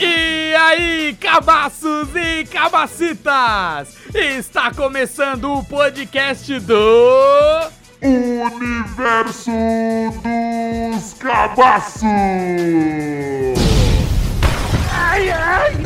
[0.00, 3.96] E aí, cabaços e cabacitas!
[4.12, 7.70] Está começando o podcast do.
[8.02, 9.52] Universo
[10.24, 12.08] dos Cabaços!
[15.18, 15.77] Eita,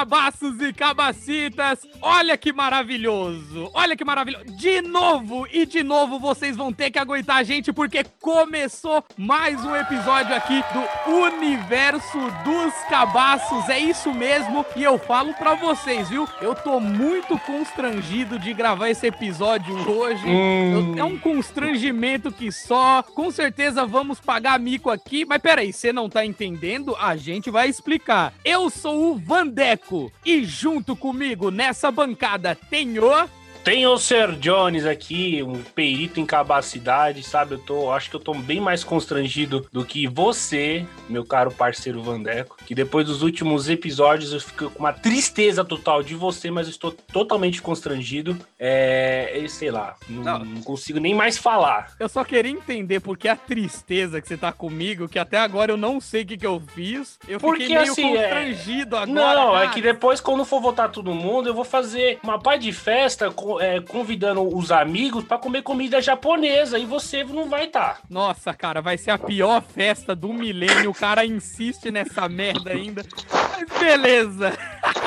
[0.00, 1.80] cabaços e cabacitas!
[2.00, 3.70] Olha que maravilhoso!
[3.74, 4.46] Olha que maravilhoso!
[4.56, 9.62] De novo e de novo vocês vão ter que aguentar a gente porque começou mais
[9.62, 13.68] um episódio aqui do Universo dos Cabaços.
[13.68, 16.26] É isso mesmo e eu falo pra vocês, viu?
[16.40, 20.24] Eu tô muito constrangido de gravar esse episódio hoje.
[20.26, 23.02] Eu- é um constrangimento que só.
[23.02, 26.96] Com certeza vamos pagar mico aqui, mas peraí, você não tá entendendo?
[26.98, 28.32] A gente vai explicar.
[28.42, 29.89] Eu sou o Vandeco
[30.24, 33.28] e junto comigo nessa bancada tem o.
[33.62, 37.54] Tem o Sir Jones aqui, um perito em capacidade, sabe?
[37.54, 42.02] Eu tô, acho que eu tô bem mais constrangido do que você, meu caro parceiro
[42.02, 46.68] Vandeco, que depois dos últimos episódios eu fico com uma tristeza total de você, mas
[46.68, 48.34] eu estou totalmente constrangido.
[48.58, 50.44] É, é, sei lá, não, Não.
[50.44, 51.92] não consigo nem mais falar.
[52.00, 55.76] Eu só queria entender porque a tristeza que você tá comigo, que até agora eu
[55.76, 57.18] não sei o que, que eu fiz.
[57.28, 59.12] Eu Porque, fiquei meio assim, é- constrangido agora.
[59.12, 59.68] Não, é cara.
[59.74, 63.49] que depois, quando for votar todo mundo, eu vou fazer uma pá de festa co-
[63.58, 67.80] é, convidando os amigos pra comer comida japonesa e você não vai tá.
[67.80, 68.00] estar.
[68.08, 70.90] Nossa, cara, vai ser a pior festa do milênio.
[70.90, 73.02] O cara insiste nessa merda ainda.
[73.32, 74.52] Mas beleza.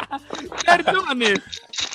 [0.65, 1.33] Sertone,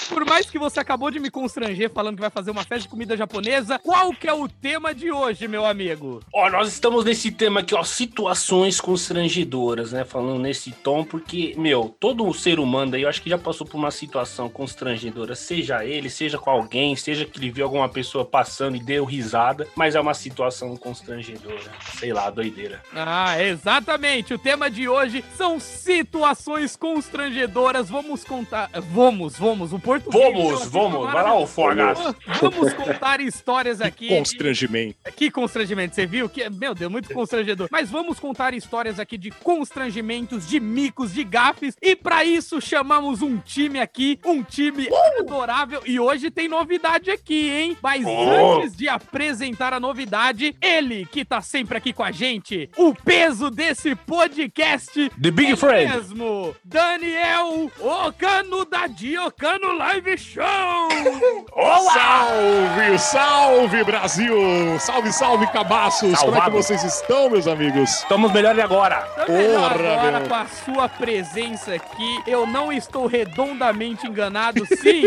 [0.08, 2.88] por mais que você acabou de me constranger falando que vai fazer uma festa de
[2.88, 6.20] comida japonesa, qual que é o tema de hoje, meu amigo?
[6.32, 10.04] Ó, nós estamos nesse tema aqui, ó, situações constrangedoras, né?
[10.04, 13.76] Falando nesse tom, porque, meu, todo ser humano aí, eu acho que já passou por
[13.76, 18.76] uma situação constrangedora, seja ele, seja com alguém, seja que ele viu alguma pessoa passando
[18.76, 21.70] e deu risada, mas é uma situação constrangedora.
[21.98, 22.82] Sei lá, doideira.
[22.94, 24.34] Ah, exatamente.
[24.34, 27.88] O tema de hoje são situações constrangedoras.
[27.88, 28.70] Vamos contar.
[28.92, 29.72] Vamos, vamos.
[29.72, 31.98] O Vamos, eu vamos, vai lá, ô Fogas.
[32.40, 34.08] Vamos contar histórias aqui.
[34.08, 34.96] de- Constrangimento.
[35.16, 36.28] Que constrangimento, você viu?
[36.28, 37.68] Que, meu Deus, muito constrangedor.
[37.70, 41.76] Mas vamos contar histórias aqui de constrangimentos, de micos, de gafes.
[41.82, 44.88] E pra isso chamamos um time aqui, um time
[45.18, 45.82] adorável.
[45.86, 47.76] E hoje tem novidade aqui, hein?
[47.82, 48.58] Mas Oh.
[48.60, 53.50] antes de apresentar a novidade, ele que tá sempre aqui com a gente, o peso
[53.50, 55.10] desse podcast.
[55.20, 55.92] The Big é Friend.
[55.96, 60.44] mesmo, Daniel Ocano da Diocano Live Show!
[61.94, 64.78] Salve, salve Brasil!
[64.78, 66.00] Salve, salve cabaços!
[66.00, 66.50] Como é que Salvado.
[66.52, 67.90] vocês estão, meus amigos?
[68.00, 69.08] Estamos melhor agora.
[69.26, 70.28] Melhor Porra, agora meu.
[70.28, 72.22] com a sua presença aqui.
[72.26, 75.04] Eu não estou redondamente enganado, sim.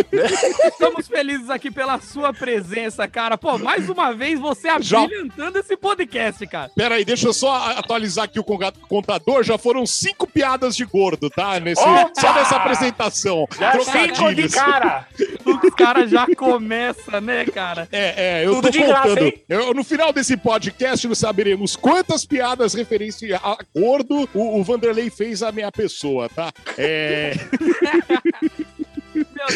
[0.64, 3.38] Estamos felizes aqui pela sua presença, cara.
[3.38, 6.72] Pô, mais uma vez você Já- abrilhantando esse podcast, cara.
[6.76, 8.44] Pera aí, deixa eu só atualizar aqui o
[8.90, 9.44] contador.
[9.44, 11.60] Já foram cinco piadas de gordo, tá?
[11.60, 12.12] Nesse, Opa!
[12.20, 13.46] só nessa apresentação.
[13.60, 14.71] Já cinco de Trocadilhos.
[14.72, 15.08] Cara.
[15.64, 17.88] Os caras já começa, né, cara?
[17.92, 19.34] É, é, eu Tudo tô graça, contando.
[19.50, 25.10] Eu- no final desse podcast, nós saberemos quantas piadas referência a gordo o, o Vanderlei
[25.10, 26.52] fez à minha pessoa, tá?
[26.78, 27.34] É.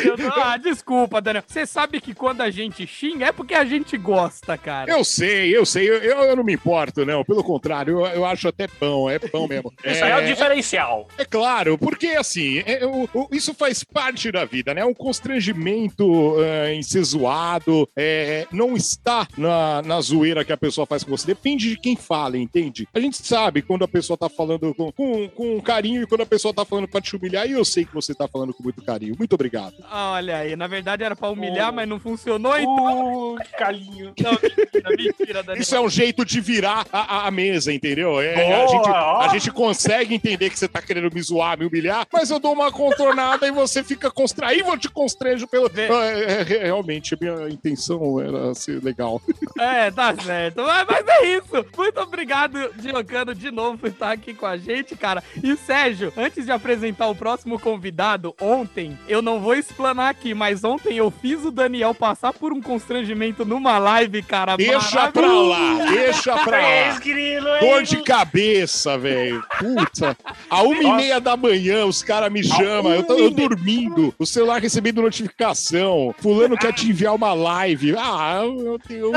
[0.03, 1.43] Meu Deus, ah, desculpa, Daniel.
[1.47, 4.91] Você sabe que quando a gente xinga é porque a gente gosta, cara.
[4.91, 7.23] Eu sei, eu sei, eu, eu, eu não me importo, não.
[7.23, 9.71] Pelo contrário, eu, eu acho até pão, é pão mesmo.
[9.83, 11.07] Isso aí é o diferencial.
[11.17, 14.83] É claro, porque assim, é, o- isso faz parte da vida, né?
[14.85, 20.85] Um constrangimento é, em ser zoado, é, não está na, na zoeira que a pessoa
[20.85, 21.27] faz com você.
[21.27, 22.87] Depende de quem fala, entende?
[22.93, 26.25] A gente sabe quando a pessoa tá falando com, com, com carinho e quando a
[26.25, 28.81] pessoa tá falando pra te humilhar, e eu sei que você tá falando com muito
[28.83, 29.15] carinho.
[29.17, 29.74] Muito obrigado.
[29.91, 31.73] Olha aí, na verdade era pra humilhar, Oh.
[31.73, 33.33] mas não funcionou, então.
[33.33, 34.13] Uh, calinho.
[34.19, 35.61] Não, mentira, mentira, Daniel.
[35.61, 38.19] Isso é um jeito de virar a, a- a mesa, entendeu?
[38.21, 39.21] É, a, Boa, gente, ó.
[39.21, 42.53] a gente consegue entender que você tá querendo me zoar, me humilhar, mas eu dou
[42.53, 45.69] uma contornada e você fica constraído, eu te constranjo pelo.
[45.69, 45.87] Vê.
[45.87, 49.21] É, é, realmente, a minha intenção era ser legal.
[49.59, 50.61] É, tá certo.
[50.63, 51.65] Mas, mas é isso.
[51.77, 55.23] Muito obrigado, Diocano, de novo por estar aqui com a gente, cara.
[55.43, 60.63] E Sérgio, antes de apresentar o próximo convidado, ontem, eu não vou explanar aqui, mas
[60.63, 64.55] ontem eu fiz o Daniel passar por um constrangimento numa live, cara.
[64.55, 66.99] Deixa pra lá, deixa pra É, lá.
[66.99, 69.43] grilo, Dor de cabeça, velho.
[69.59, 70.17] Puta.
[70.49, 72.93] A uma e meia da manhã, os caras me chamam.
[72.93, 74.13] Eu, tô, eu dormindo.
[74.17, 76.13] O celular recebendo notificação.
[76.19, 77.95] Fulano quer te enviar uma live.
[77.97, 79.13] Ah, meu Deus.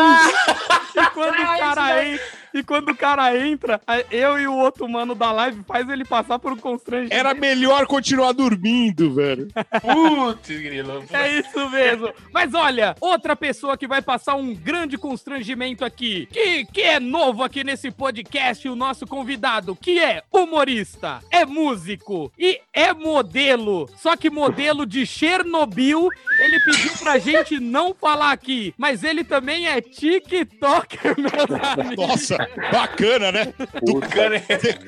[0.95, 2.23] E quando o cara entra,
[2.59, 6.39] e quando o cara entra, eu e o outro mano da live faz ele passar
[6.39, 7.15] por um constrangimento.
[7.15, 9.49] Era melhor continuar dormindo, velho.
[9.81, 11.05] Putz, grilo.
[11.13, 12.13] É isso mesmo.
[12.33, 17.43] Mas olha, outra pessoa que vai passar um grande constrangimento aqui, que, que é novo
[17.43, 23.89] aqui nesse podcast, o nosso convidado, que é humorista, é músico e é modelo.
[23.97, 26.09] Só que modelo de Chernobyl,
[26.41, 32.07] ele pediu pra gente não falar aqui, mas ele também é TikToker, meus amigos.
[32.09, 33.53] Nossa, bacana, né?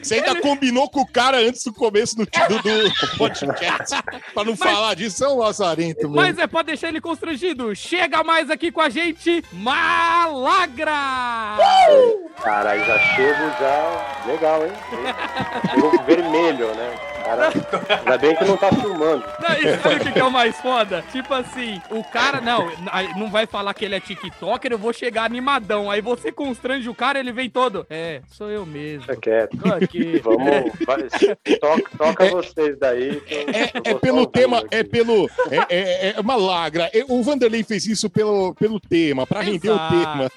[0.02, 0.40] Você ainda ele...
[0.40, 3.96] combinou com o cara antes do começo do, do, do podcast.
[4.34, 6.16] pra não mas, falar disso, é um lazarento mesmo.
[6.16, 7.74] Mas é pra deixar ele constrangido.
[7.74, 10.92] Chega mais aqui com a gente, Malagra!
[11.90, 12.30] Uh!
[12.42, 14.22] Caralho, já chego já.
[14.26, 14.72] Legal, hein?
[15.74, 17.09] Chego vermelho, né?
[17.30, 17.52] Cara,
[18.00, 19.24] ainda bem que não tá filmando.
[19.40, 21.04] Não, e sabe o que, que é o mais foda?
[21.12, 22.68] Tipo assim, o cara, não,
[23.16, 25.88] não vai falar que ele é TikToker, eu vou chegar animadão.
[25.90, 27.86] Aí você constrange o cara, ele vem todo.
[27.88, 29.02] É, sou eu mesmo.
[29.02, 29.56] Fica quieto.
[29.56, 30.18] Tô aqui.
[30.18, 30.72] Vamos.
[31.60, 33.22] toca, toca é, vocês daí.
[33.28, 34.68] É, é pelo tema, aqui.
[34.72, 35.30] é pelo.
[35.50, 36.90] É, é, é uma lagra.
[37.08, 39.52] O Vanderlei fez isso pelo, pelo tema, pra Exato.
[39.52, 40.30] render o tema.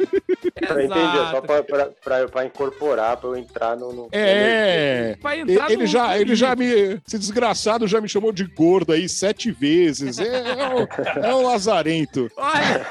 [0.67, 3.91] Pra entender, só pra, pra, pra, pra, incorporar, pra eu entrar no.
[3.91, 5.17] no é.
[5.21, 5.87] Pra entrar ele, no...
[5.87, 10.19] já, ele já me esse desgraçado já me chamou de gordo aí sete vezes.
[10.19, 12.29] É, é, um, é um lazarento.
[12.37, 12.85] Olha,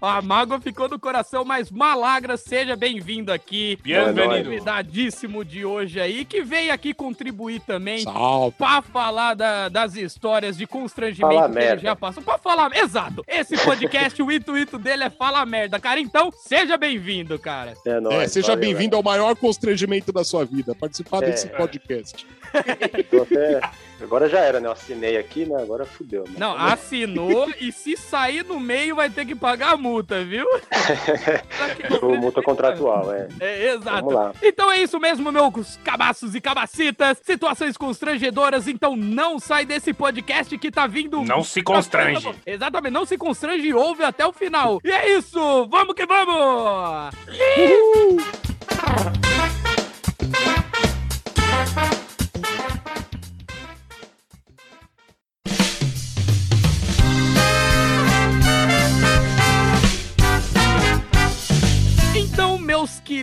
[0.00, 3.78] a mágoa ficou no coração, mas Malagra, seja bem-vindo aqui.
[3.82, 4.44] Bem-vindo.
[4.44, 8.56] Convidadíssimo de hoje aí, que veio aqui contribuir também Salve.
[8.56, 11.72] pra falar da, das histórias de constrangimento Fala que merda.
[11.72, 12.22] ele já passou.
[12.22, 13.24] Pra falar, exato.
[13.26, 16.00] Esse podcast, o intuito dele é falar merda, cara.
[16.00, 17.74] Então, seja bem-vindo, cara.
[17.84, 21.30] É, nóis, é seja bem-vindo ao maior constrangimento da sua vida, participar é.
[21.30, 22.26] desse podcast.
[23.36, 24.68] Até Agora já era, né?
[24.68, 25.60] Eu assinei aqui, né?
[25.60, 26.24] Agora fudeu.
[26.24, 26.34] Né?
[26.38, 30.46] Não, assinou e se sair no meio vai ter que pagar a multa, viu?
[32.02, 33.28] o multa contratual, é.
[33.40, 34.08] É, exato.
[34.42, 37.18] Então é isso mesmo, meus cabaços e cabacitas.
[37.22, 41.22] Situações constrangedoras, então não sai desse podcast que tá vindo.
[41.22, 42.28] Não se constrange.
[42.44, 44.78] Exatamente, não se constrange e ouve até o final.
[44.84, 47.14] E é isso, vamos que vamos!
[47.56, 48.16] Uhul!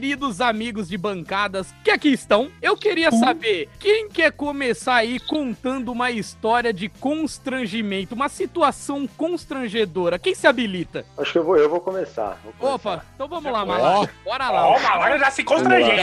[0.03, 3.19] Queridos amigos de bancadas que aqui estão, eu queria uhum.
[3.19, 10.19] saber quem quer começar aí contando uma história de constrangimento, uma situação constrangedora.
[10.19, 11.05] Quem se habilita?
[11.17, 12.37] Acho que eu vou, eu vou começar.
[12.43, 12.75] Vou começar.
[12.75, 14.11] Opa, então vamos lá, Malaga.
[14.25, 14.67] Bora lá.
[14.67, 15.95] Ó, oh, Malaga já se constrangeu.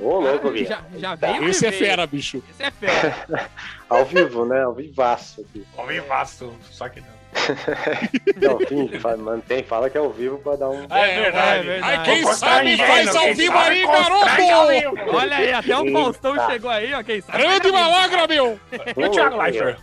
[0.00, 0.68] Ô, louco, bicho.
[0.68, 1.48] Já, já veio.
[1.48, 2.40] Esse é fera, bicho.
[2.52, 3.50] Esse é fera.
[3.90, 4.62] Ao vivo, né?
[4.62, 5.66] Ao vivaço aqui.
[5.76, 7.23] Ao vivaço, só que não.
[8.40, 10.84] não, finge, mantém, fala que é ao vivo pra dar um.
[10.90, 11.58] É verdade.
[11.58, 11.96] É verdade.
[11.98, 14.26] Ai, quem sabe faz ao vivo aí, garoto!
[15.12, 17.02] Olha aí, até o Faustão chegou aí, ó.
[17.02, 17.38] Quem sabe.
[17.38, 18.58] Grande malagra, meu!
[18.96, 19.78] E o Thiago Leifert?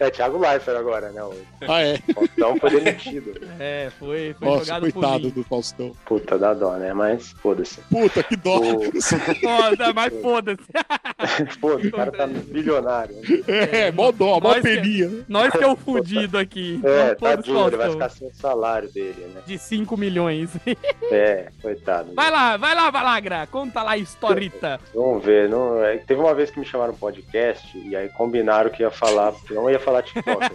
[0.00, 1.20] É, Thiago Leifert agora, né?
[1.66, 1.98] Ah, é?
[2.08, 3.40] O Faustão foi demitido.
[3.58, 5.92] É, foi, foi Nossa, jogado coitado do Faustão.
[6.04, 6.92] Puta, dá dó, né?
[6.92, 7.80] Mas foda-se.
[7.82, 8.58] Puta, que dó.
[8.58, 8.82] O...
[9.00, 10.68] Foda, mas foda-se.
[11.60, 13.16] Foda, o cara tá bilionário.
[13.46, 15.24] É, mó dó, mó peninha.
[15.28, 16.80] Nós que é o fudido aqui.
[16.84, 19.42] É, tadinho, ele vai ficar sem o salário dele, né?
[19.46, 20.50] De 5 milhões.
[21.10, 22.12] É, coitado.
[22.14, 23.46] Vai lá, vai lá, Valagra.
[23.46, 24.78] Conta lá a historita.
[24.94, 25.48] Vamos ver.
[25.48, 25.82] Não...
[25.82, 29.34] É, teve uma vez que me chamaram no podcast e aí combinaram que ia falar,
[29.50, 30.40] não ia falar TikTok.
[30.40, 30.48] né?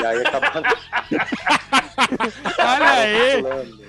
[0.00, 0.62] E aí acabaram.
[2.58, 3.86] Olha aí!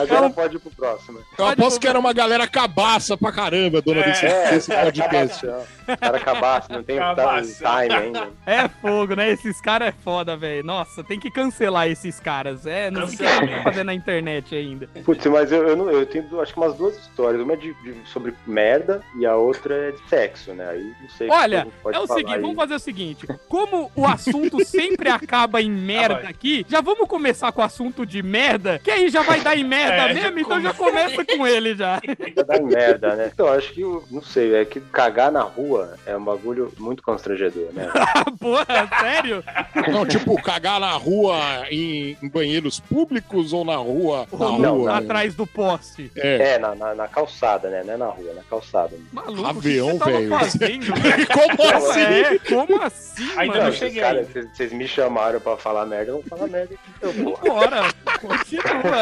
[0.00, 1.20] Agora pode ir pro próximo.
[1.38, 5.46] Eu aposto que era uma galera cabaça pra caramba, dona é, desse, é, desse podcast.
[5.46, 8.30] É, cara cabaça, não tem time ainda.
[8.46, 9.30] É fogo, né?
[9.30, 10.64] Esses caras é foda, velho.
[10.64, 12.66] Nossa, tem que cancelar esses caras.
[12.66, 14.88] É, não sei o que fazer na internet ainda.
[15.04, 17.40] Putz, mas eu, eu, não, eu tenho acho que umas duas histórias.
[17.42, 20.68] Uma é de, de, sobre merda e a outra é de sexo, né?
[20.68, 21.28] Aí não sei.
[21.30, 22.40] Olha, é o seguinte, aí.
[22.40, 23.26] vamos fazer o seguinte.
[23.48, 28.22] Como o assunto sempre acaba em merda aqui, já vamos começar com o assunto de
[28.22, 31.74] merda, que aí já vai dar em merda é, mesmo, então já começa com ele
[31.74, 32.00] já.
[32.34, 33.30] Já dá em merda, né?
[33.32, 37.68] Então, acho que, não sei, é que cagar na rua é um bagulho muito constrangedor,
[37.72, 37.88] né?
[38.40, 39.44] Porra, sério?
[39.90, 41.36] Não, tipo, cagar na rua
[41.70, 44.26] em, em banheiros públicos ou na rua?
[44.32, 46.10] Na não, rua, atrás do poste.
[46.16, 47.82] É, é na, na, na, calçada, né?
[47.84, 48.96] Não é na rua, na calçada.
[49.12, 50.30] Maluco, Avião, velho.
[50.30, 52.00] como assim?
[52.00, 53.66] É, como assim, Ainda mano?
[53.66, 54.00] não cheguei.
[54.00, 57.12] Cara, vocês me chamaram pra falar merda, eu vou falar merda aqui, então.
[57.34, 57.82] Bora,
[58.20, 59.01] continua.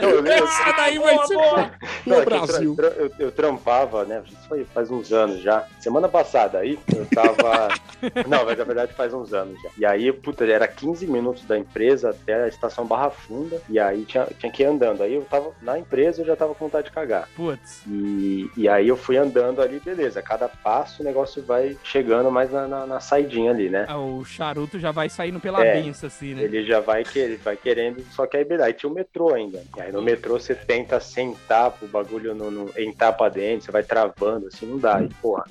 [0.00, 1.70] Não, Essa daí vai ser Não, o
[2.06, 2.76] que eu, Brasil.
[2.78, 4.22] eu, eu trampava, né?
[4.26, 5.66] Isso foi faz uns anos já.
[5.80, 7.68] Semana passada aí, eu tava.
[8.28, 9.70] Não, mas na verdade faz uns anos já.
[9.78, 13.60] E aí, puta, era 15 minutos da empresa até a estação Barra Funda.
[13.68, 15.02] E aí tinha, tinha que ir andando.
[15.02, 17.28] Aí eu tava na empresa, eu já tava com vontade de cagar.
[17.36, 17.82] Putz.
[17.86, 20.20] E, e aí eu fui andando ali, beleza.
[20.22, 23.86] Cada passo o negócio vai chegando mais na, na, na saidinha ali, né?
[23.88, 25.80] Ah, O charuto já vai saindo pela É.
[25.80, 26.42] benção, assim, né?
[26.42, 29.62] Ele já vai, querer, vai querendo, só que aí, beleza, aí tinha o metrô ainda.
[29.76, 33.72] E aí no metrô você tenta sentar pro bagulho não, não entrar pra dentro, você
[33.72, 35.02] vai travando, assim, não dá.
[35.02, 35.44] E, porra,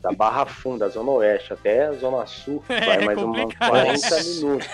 [0.00, 3.70] da Barra Funda, Zona Oeste até a Zona Sul, É, vai mais uns complicado.
[3.70, 4.68] 40 minutos.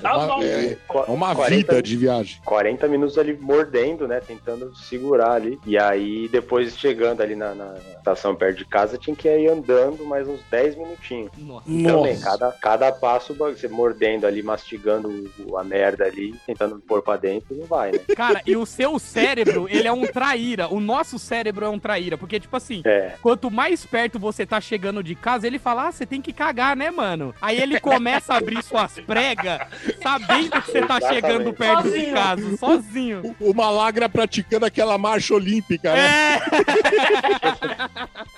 [0.00, 2.40] Dá Uma- é, é uma 40 vida de viagem.
[2.44, 4.20] 40 minutos ali mordendo, né?
[4.20, 5.58] Tentando segurar ali.
[5.64, 10.04] E aí, depois chegando ali na, na estação perto de casa, tinha que ir andando
[10.04, 11.30] mais uns 10 minutinhos.
[11.38, 11.64] Nossa.
[11.66, 12.24] Também, Nossa.
[12.24, 17.66] cada, cada passo você mordendo ali, mastigando a merda ali, tentando pôr pra dentro, não
[17.66, 17.98] vai, né?
[18.16, 20.68] Cara, e o seu cérebro, ele é um traíra.
[20.68, 22.16] O nosso cérebro é um traíra.
[22.16, 23.14] Porque, tipo assim, É.
[23.20, 26.76] quanto mais perto você tá chegando de casa, ele fala, ah, você tem que cagar,
[26.76, 27.34] né, mano?
[27.42, 29.60] Aí ele começa a abrir suas pregas,
[30.02, 31.14] sabendo que você tá Exatamente.
[31.14, 32.14] chegando perto de Sozinho.
[32.14, 33.36] casa, sozinho.
[33.40, 36.40] O Malagra praticando aquela marcha olímpica, né?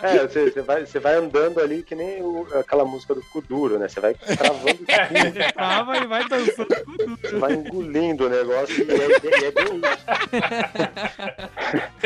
[0.03, 3.23] É, É, você, você vai, você vai andando ali que nem o- aquela música do
[3.23, 3.89] Kuduro, né?
[3.89, 4.87] Você vai travando tudo,
[5.55, 7.19] trava e vai dançando com tudo.
[7.23, 10.01] você vai engolindo o negócio e é, bem- é bem isso.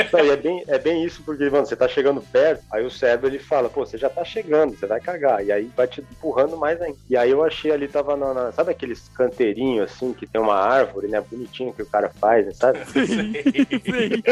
[0.13, 2.91] Não, e é bem, é bem isso, porque, mano, você tá chegando perto, aí o
[2.91, 5.45] cérebro ele fala, pô, você já tá chegando, você vai cagar.
[5.45, 6.97] E aí vai te empurrando mais ainda.
[7.09, 8.33] E aí eu achei ali, tava na.
[8.35, 11.21] na- sabe aqueles canteirinhos assim, que tem uma árvore, né?
[11.21, 12.79] Bonitinho que o cara faz, né, sabe?
[12.93, 13.33] Sim.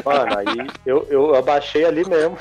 [0.05, 2.37] Mano, aí eu, eu abaixei ali mesmo.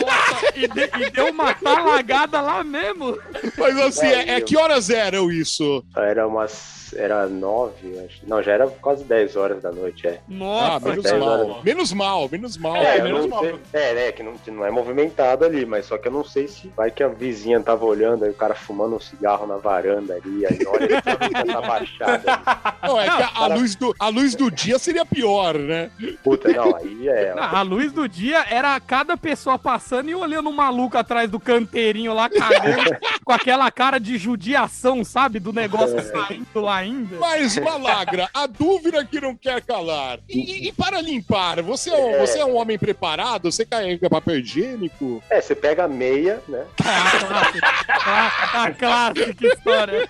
[0.00, 3.18] Nossa, e, de- e deu uma talagada lá mesmo.
[3.58, 5.84] Mas assim, É, é, é que horas eram isso?
[5.96, 6.79] Era umas.
[6.96, 8.20] Era nove, acho.
[8.26, 10.14] Não, já era quase 10 horas da noite, é.
[10.18, 11.24] ah, Nossa, menos dez cara.
[11.46, 11.60] mal.
[11.64, 12.76] Menos mal, menos mal.
[12.76, 13.40] É, menos mal.
[13.40, 14.12] sei- É, né?
[14.12, 16.90] Que não, que não é movimentado ali, mas só que eu não sei se vai
[16.90, 20.58] que a vizinha tava olhando, aí o cara fumando um cigarro na varanda ali, aí
[20.66, 22.22] olha tá baixada.
[22.32, 22.70] ali.
[22.90, 25.90] Não, é que a, a luz do, a luz do dia seria pior, né?
[26.24, 27.34] Puta, não, aí é.
[27.34, 31.38] Não, a luz do dia era cada pessoa passando e olhando um maluco atrás do
[31.38, 35.38] canteirinho lá cagando, com aquela cara de judiação, sabe?
[35.38, 36.02] Do negócio É.
[36.02, 37.16] saindo lá ainda.
[37.18, 40.18] Mas, Malagra, a dúvida que não quer calar.
[40.28, 43.50] E, e- e para limpar, você é, um, você é um homem preparado?
[43.50, 45.22] Você carrega papel higiênico?
[45.30, 46.64] É, você pega a meia, né?
[46.80, 50.08] A clássica, a, a clássica história.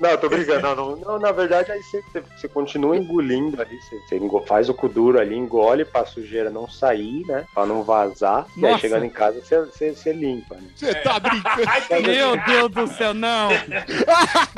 [0.00, 0.60] Não, tô brincando.
[0.62, 2.02] Não, não, não, na verdade, aí você,
[2.36, 3.76] você- continua engolindo ali.
[3.80, 7.44] Você, você faz o cu duro ali, engole pra sujeira não sair, né?
[7.52, 8.46] Pra não vazar.
[8.56, 8.74] E Nossa.
[8.74, 10.68] aí chegando em casa, você, você, você limpa, né?
[10.76, 11.62] Você tá brincando?
[11.90, 13.48] Ai, Meu Deus do céu, não.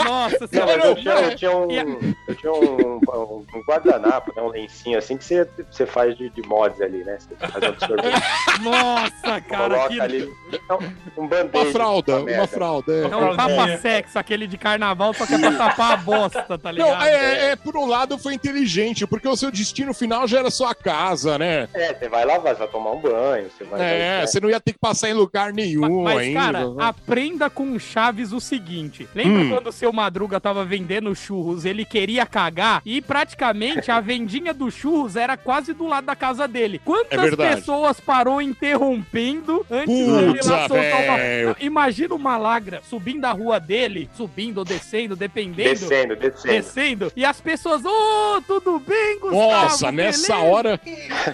[0.05, 0.87] Nossa Não, senhora.
[0.87, 4.99] eu tinha, eu tinha um, E eu tinha um, um- um guardanapo, né, um lencinho
[4.99, 7.19] assim que você, você faz de, de mods ali, né?
[7.19, 8.21] Você faz absorvente.
[8.63, 9.75] Nossa, cara.
[9.75, 10.01] coloca Que...
[10.01, 10.33] ali
[10.69, 10.79] não,
[11.17, 11.57] um band-aid.
[11.57, 12.47] Uma fralda, uma merda.
[12.47, 12.93] fralda.
[12.93, 13.17] É É.
[13.17, 16.89] um tapa-sexo, aquele de carnaval, só que é pra tapar a bosta, tá ligado?
[16.89, 20.51] Não, é, é, por um lado foi inteligente, porque o seu destino final já era
[20.51, 21.69] sua casa, né?
[21.75, 23.81] É, você vai lavar, você vai tomar um banho, você vai.
[23.81, 26.41] É, vai- você não ia ter que passar em lugar nenhum Mas, ainda.
[26.41, 26.85] cara, né?
[26.85, 29.09] aprenda com o Chaves o seguinte.
[29.15, 29.51] Lembra Hum.
[29.51, 34.75] quando o seu Madruga tava vendendo churros, ele queria cagar e praticamente a vendinha dos
[34.75, 36.81] churros era quase do lado da casa dele.
[36.85, 41.57] Quantas É pessoas parou interrompendo antes dele Putz, lá soltar uma...
[41.61, 45.69] Imagina uma lagra subindo a rua dele, subindo ou descendo, dependendo.
[45.79, 46.55] Descendo, descendo.
[46.55, 49.37] Descendo, e as pessoas, ô, tudo bem, Gustavo?
[49.51, 50.81] Nossa, nessa beleza?" hora,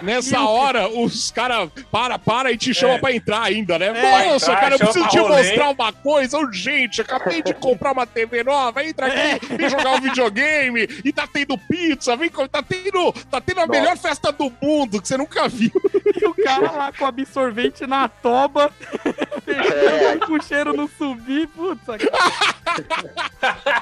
[0.03, 2.99] nessa hora, os caras para, para e te chamam É.
[2.99, 3.87] pra entrar ainda, né?
[3.87, 5.37] É, Nossa, entrar, cara, eu chama preciso te rolê.
[5.43, 7.01] mostrar uma coisa urgente.
[7.01, 11.57] Acabei de comprar uma TV nova, entra aqui, vem jogar um videogame e tá tendo
[11.57, 13.81] pizza, vem, tá tendo, tá tendo a Nossa.
[13.81, 15.71] melhor festa do mundo que você nunca viu.
[16.19, 18.73] E o cara lá com absorvente na toba,
[19.47, 20.17] É.
[20.27, 21.83] com o cheiro não subir, putz.
[21.87, 21.99] Nossa,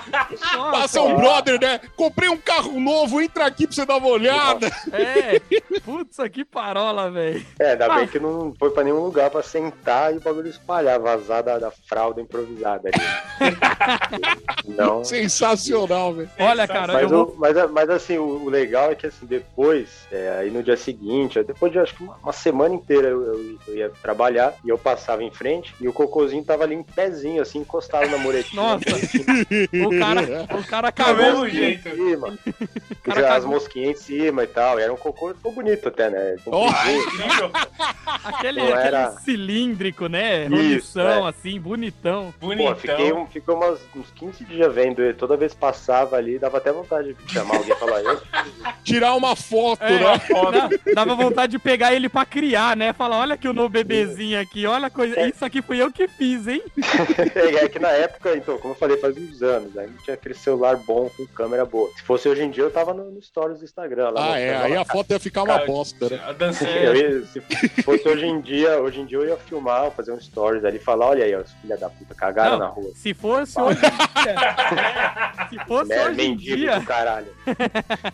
[0.71, 1.81] Passa um brother, né?
[1.97, 4.71] Comprei um carro novo, entra aqui pra você dar uma olhada.
[4.93, 5.41] É,
[5.81, 7.45] putz, que parola, velho.
[7.59, 7.97] É, ainda Ah.
[7.97, 11.59] bem que não foi pra nenhum lugar pra sentar e o bagulho espalhar, vazar da,
[11.59, 13.55] da fralda improvisada ali.
[14.77, 15.05] não.
[15.05, 16.31] Sensacional, velho.
[16.39, 17.35] Olha, cara, Mas, eu vou...
[17.39, 21.43] mas, mas assim, o, o legal é que assim, depois, é, aí no dia seguinte,
[21.43, 24.79] depois de acho que uma, uma semana inteira eu, eu- eu ia trabalhar e eu
[24.79, 28.63] passava em frente e o cocôzinho tava ali em pezinho, assim, encostado na muretinha.
[28.63, 28.85] Nossa,
[29.87, 30.23] o cara,
[30.59, 31.89] o cara Do cagou no jeito.
[33.03, 34.79] Cara as mosquinhas em cima e tal.
[34.79, 36.37] E era um cocô, ficou bonito até, né?
[36.37, 37.51] Incrível.
[38.25, 40.47] Aquele, Não era- aquele cilíndrico, né?
[40.47, 41.31] Rolição, é.
[41.31, 42.33] assim, bonitão.
[42.41, 42.77] Pô, Bonitão.
[42.77, 45.15] fiquei, um, ficou umas, uns 15 dias vendo ele.
[45.15, 48.21] Toda vez que passava ali, dava até vontade de chamar alguém e falar, eu
[48.83, 50.21] Tirar uma foto, É, né?
[50.53, 52.93] dá- dava vontade de pegar ele pra criar, né?
[52.93, 55.19] Falar, olha aqui o meu bebezinho aqui, olha a coisa.
[55.19, 55.29] É.
[55.29, 56.63] Isso aqui fui eu que fiz, hein?
[57.65, 60.35] É que na época, então, como eu falei, faz uns anos, aí não tinha aquele
[60.35, 61.91] celular bom com câmera boa.
[61.97, 64.11] Se fosse hoje em dia, eu tava no, no stories do Instagram.
[64.11, 64.57] Lá Ah, é.
[64.57, 66.21] Aí a foto ia ficar uma bosta, né?
[66.85, 67.41] Eu ia- se
[67.83, 70.81] fosse hoje em dia, hoje em dia eu ia filmar, fazer um stories ali e
[70.81, 72.59] falar, olha aí, ó, os filha da puta, cagaram Não.
[72.59, 72.91] na rua.
[72.95, 74.35] Se fosse hoje em dia.
[75.51, 76.79] Se fosse Né, hoje em mendigo dia.
[76.81, 77.27] do caralho.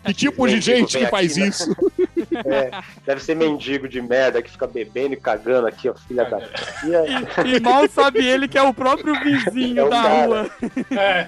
[0.05, 1.47] Que tipo de gente que faz né?
[1.47, 1.75] isso?
[2.45, 2.71] É,
[3.05, 6.39] deve ser mendigo de merda que fica bebendo e cagando aqui, ó, filha da.
[7.45, 10.25] E E, mal sabe ele que é o próprio vizinho É da cara.
[10.25, 10.51] rua.
[10.91, 11.27] É.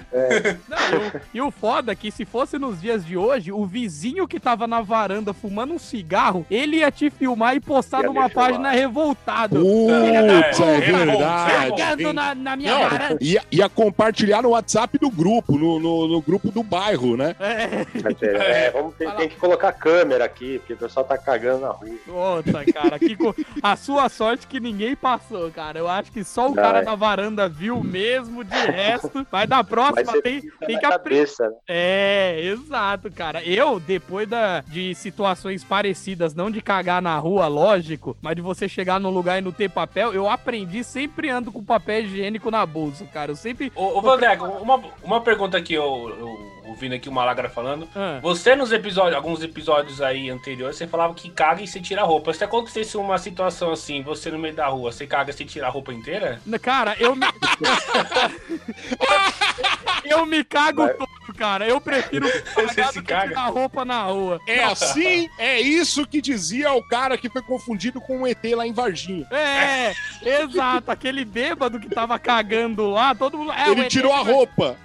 [0.68, 3.64] Não, e, o, e o foda é que se fosse nos dias de hoje, o
[3.66, 8.06] vizinho que tava na varanda fumando um cigarro, ele ia te filmar e postar Ia
[8.06, 9.56] numa página revoltado.
[9.60, 11.76] Putz, É, é é, verdade.
[11.76, 13.18] Cagando na, na minha Não, varanda.
[13.20, 17.34] ia, ia compartilhar no WhatsApp do grupo, no, no, no grupo do bairro, né?
[17.40, 17.84] É,
[18.14, 21.90] ter- é, vamos ter, tem que colocar câmera aqui, porque pessoal tá cagando na rua.
[22.36, 25.78] Outra, cara, que co- a sua sorte que ninguém passou, cara.
[25.78, 26.84] Eu acho que só o Não, cara é.
[26.84, 29.26] na varanda viu mesmo, de resto.
[29.30, 31.28] Mas da próxima tem, fica tem na que aprender.
[31.40, 31.50] né?
[31.68, 33.42] É, exato, cara.
[33.44, 38.68] Eu, depois da, de situações parecidas, não de cagar na rua, lógico, mas de você
[38.68, 42.64] chegar num lugar e não ter papel, eu aprendi sempre ando com papel higiênico na
[42.66, 43.32] bolsa, cara.
[43.32, 43.72] Eu sempre.
[43.74, 45.84] Ô, ô Vandeco, uma, uma pergunta aqui, eu,
[46.18, 47.88] eu ouvindo aqui o Malagra falando.
[47.94, 52.02] Ah, Você nos episódios, alguns episódios aí anteriores, você falava que caga e você tira
[52.02, 52.32] a roupa.
[52.32, 55.70] Se acontecesse uma situação assim, você no meio da rua, você caga sem tirar a
[55.70, 56.40] roupa inteira?
[56.60, 57.26] cara, eu me.
[60.04, 60.94] eu me cago Vai.
[60.94, 61.66] todo, cara.
[61.66, 64.40] Eu prefiro cagar do que tirar roupa na rua.
[64.46, 68.66] É assim, é isso que dizia o cara que foi confundido com um ET lá
[68.66, 69.26] em Varginha.
[69.30, 70.90] É, exato.
[70.90, 73.52] Aquele bêbado que tava cagando lá, todo mundo.
[73.52, 74.76] É, Ele ET tirou a roupa.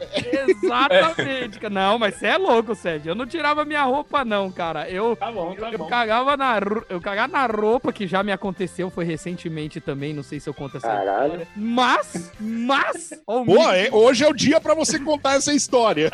[0.63, 1.60] Exatamente.
[1.60, 1.74] cara.
[1.74, 3.12] Não, mas você é louco, Sérgio.
[3.12, 4.89] Eu não tirava minha roupa, não, cara.
[4.89, 5.88] Eu, Tá bom, tá eu bom.
[5.88, 10.39] cagava na eu cagava na roupa, que já me aconteceu, foi recentemente também, não sei
[10.39, 11.25] se eu conto essa Caralho.
[11.25, 11.48] história.
[11.56, 13.13] Mas, mas...
[13.25, 16.12] ó, o Pô, é- hoje é o dia pra você contar essa história.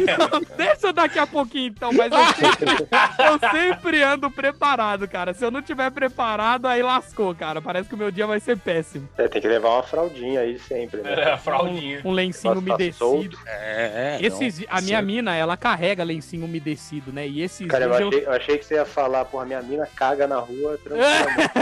[0.00, 5.32] Então, deixa daqui a pouquinho, então, mas eu sempre, eu sempre ando preparado, cara.
[5.34, 7.60] Se eu não tiver preparado, aí lascou, cara.
[7.62, 9.08] Parece que o meu dia vai ser péssimo.
[9.16, 11.14] É, tem que levar uma fraldinha aí sempre, né?
[11.14, 12.00] É, a fraldinha.
[12.04, 12.98] Um lencinho Nossa, tá umedecido.
[12.98, 13.38] solto.
[13.46, 17.26] É, Esses, a minha mina, ela carrega lencinho umedecido, né?
[17.26, 20.26] E esses Cara, eu achei, eu achei que você ia falar, porra, minha mina caga
[20.26, 21.54] na rua tranquilamente.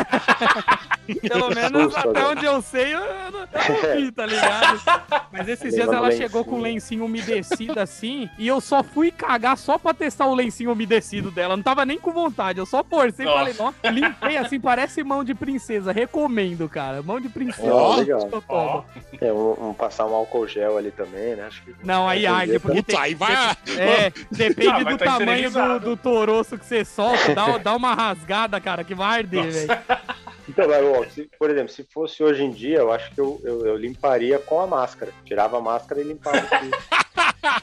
[1.29, 2.27] Pelo menos Susto, até né?
[2.27, 4.81] onde eu sei, eu, eu não, eu não vi, tá ligado?
[5.33, 6.23] Mas esses dias ela lencinho.
[6.23, 10.35] chegou com um lencinho umedecido assim, e eu só fui cagar só pra testar o
[10.35, 11.57] lencinho umedecido dela.
[11.57, 13.55] Não tava nem com vontade, eu só forcei e Nossa.
[13.55, 15.93] falei, ó, limpei assim, parece mão de princesa.
[15.93, 17.03] Recomendo, cara.
[17.03, 17.73] Mão de princesa.
[17.75, 18.29] Ó, Ó, legal.
[18.47, 18.85] tomo.
[19.21, 21.45] É, um, um- passar um álcool gel ali também, né?
[21.47, 21.75] Acho que.
[21.85, 23.33] Não, aí em arde, porque Puta, aí vai.
[23.79, 27.95] É, depende Ah, do tá tamanho do, do toroço que você solta, dá, dá uma
[27.95, 29.67] rasgada, cara, que vai arder, Nossa.
[29.67, 29.81] velho.
[30.49, 33.41] Então, mas, ó, se- por exemplo, se fosse hoje em dia, eu acho que eu,
[33.45, 35.13] eu, eu limparia com a máscara.
[35.25, 36.71] Tirava a máscara e limpava aqui.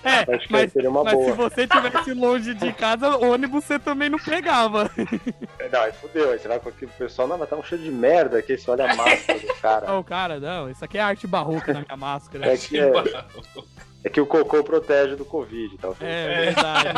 [0.04, 1.50] É, Acho que mas, seria uma mas se boa.
[1.50, 4.90] você tivesse longe de casa, ônibus você também não pegava.
[5.72, 6.32] Não, aí fudeu.
[6.32, 8.70] Aí você vai com aquele pessoal, não, mas tá um cheiro de merda aqui, você
[8.70, 9.94] olha a máscara do cara.
[9.94, 12.54] Ô, cara, não, isso aqui é arte barroca na minha máscara.
[12.54, 12.92] É que, é,
[14.04, 16.10] é que o cocô protege do Covid, talvez.
[16.12, 16.90] É verdade.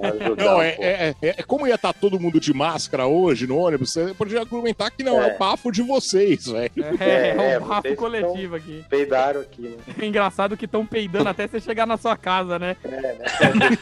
[0.00, 3.46] Vai ajudar Não, é, é, é- é como ia estar todo mundo de máscara hoje
[3.46, 5.34] no ônibus, você podia argumentar que não, é, É.
[5.34, 6.70] o bafo de vocês, velho.
[6.98, 8.84] É, é, É, um bafo coletivo aqui.
[8.88, 9.76] Peidaram aqui, né?
[10.00, 12.76] É engraçado que estão peidando até você chegar na sua casa, né?
[12.84, 13.12] É,
[13.54, 13.76] né?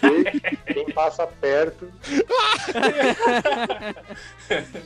[0.74, 1.90] Quem- passa perto.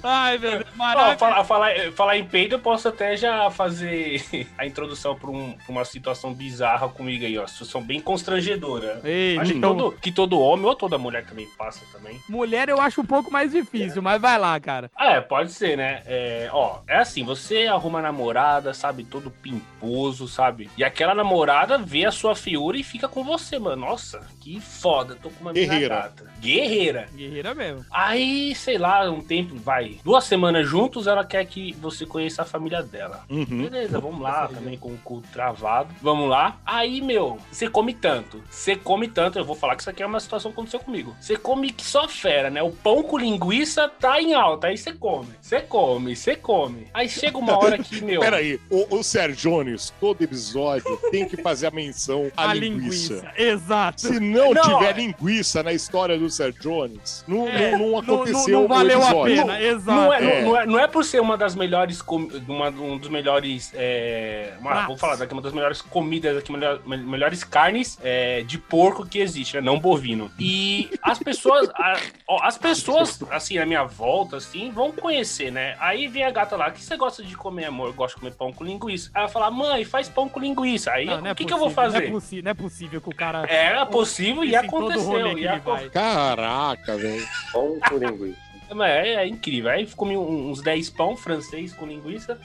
[0.02, 1.18] Ai, meu Deus, Ó, maravilha.
[1.18, 4.22] falar, falar, falar em peido, eu posso até já fazer
[4.58, 7.46] a introdução pra, um- pra uma situação bizarra comigo aí, ó.
[7.72, 9.00] Situação bem constrangedora.
[9.02, 12.20] Ei, Acho que então, todo, que todo homem ou toda mulher também passa também.
[12.28, 14.90] mulher eu acho um pouco mais difícil, mas vai lá, cara.
[14.98, 16.02] É, pode ser, né?
[16.06, 20.68] É, ó, é assim, você arruma a namorada, sabe, todo pimposo, sabe?
[20.76, 23.86] E aquela namorada vê a sua figura e fica com você, mano.
[23.86, 25.94] Nossa, que foda, tô com uma Guerreira.
[25.96, 26.30] gata.
[26.40, 27.08] Guerreira.
[27.14, 27.84] Guerreira mesmo.
[27.90, 32.44] Aí, sei lá, um tempo, vai, duas semanas juntos, ela quer que você conheça a
[32.44, 33.24] família dela.
[33.30, 33.44] Uhum.
[33.68, 35.88] Beleza, vamos lá, também com o cu travado.
[36.02, 36.58] Vamos lá.
[36.66, 40.06] Aí, meu, você come tanto, você come tanto, eu vou falar que isso aqui é
[40.06, 41.14] uma situação que aconteceu comigo.
[41.20, 42.60] Você come que só fera, né?
[42.62, 46.88] O pão com linguiça tá em alta, aí você come, você come, você come.
[46.92, 48.20] Aí chega uma hora que, meu...
[48.20, 53.14] Peraí, o, o Sergiones, todo episódio, tem que fazer a menção à A linguiça.
[53.14, 53.32] linguiça.
[53.36, 54.00] Exato.
[54.02, 58.58] Se não, Não, tiver é- linguiça na história do Sergiones, não, É, não, não aconteceu
[58.58, 59.92] não o valeu a pena, exato.
[60.00, 60.42] Não é, É.
[60.42, 62.02] Não, não é, não é por ser uma das melhores.
[62.02, 63.70] com- Uma, um dos melhores.
[63.74, 68.42] É, uma- vou falar daqui, uma das melhores comidas, aqui, melhor- me- melhores carnes é,
[68.42, 69.60] de porco que existe, né?
[69.60, 70.30] Não bovino.
[70.38, 71.68] E as pessoas.
[71.74, 75.76] a- ó, as pessoas, assim, na minha volta, assim, vão conhecer, né?
[75.78, 77.88] Aí vem a gata lá, o que você gosta de comer, amor?
[77.88, 79.10] Eu gosto de comer pão com linguiça.
[79.14, 80.90] Aí ela fala, mãe, faz pão com linguiça.
[80.90, 82.10] Aí Não, não é o que, que eu vou possível, fazer?
[82.10, 83.44] Não é, não é possível que o cara.
[83.46, 85.36] Era possível e aconteceu.
[85.38, 85.90] e.
[85.90, 87.26] Caraca, velho.
[87.52, 88.41] Pão com linguiça.
[88.74, 89.70] Mas É, é incrível.
[89.70, 92.38] Aí comi uns 10 pão francês com linguiça.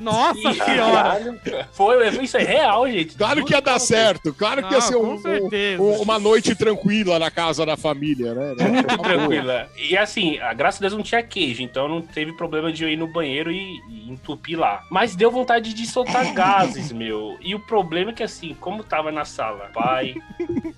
[0.00, 1.40] Nossa Ih, senhora!
[1.72, 3.16] Foi, isso é real, gente.
[3.16, 6.54] Claro Juro que ia dar certo, claro que ia ser um- um- um- uma noite
[6.54, 8.54] tranquila na casa da família, né?
[8.68, 9.68] Muito tranquila.
[9.76, 12.88] E assim, a, graças a Deus não tinha queijo, então não teve problema de eu
[12.88, 14.84] ir no banheiro e, e entupir lá.
[14.90, 17.36] Mas deu vontade de soltar gases, meu.
[17.40, 20.14] E o problema é que assim, como tava na sala, pai,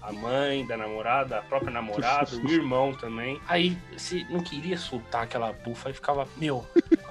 [0.03, 3.41] a mãe da namorada, a própria namorada, o irmão também.
[3.49, 6.65] Aí você não queria soltar aquela bufa, aí ficava, meu,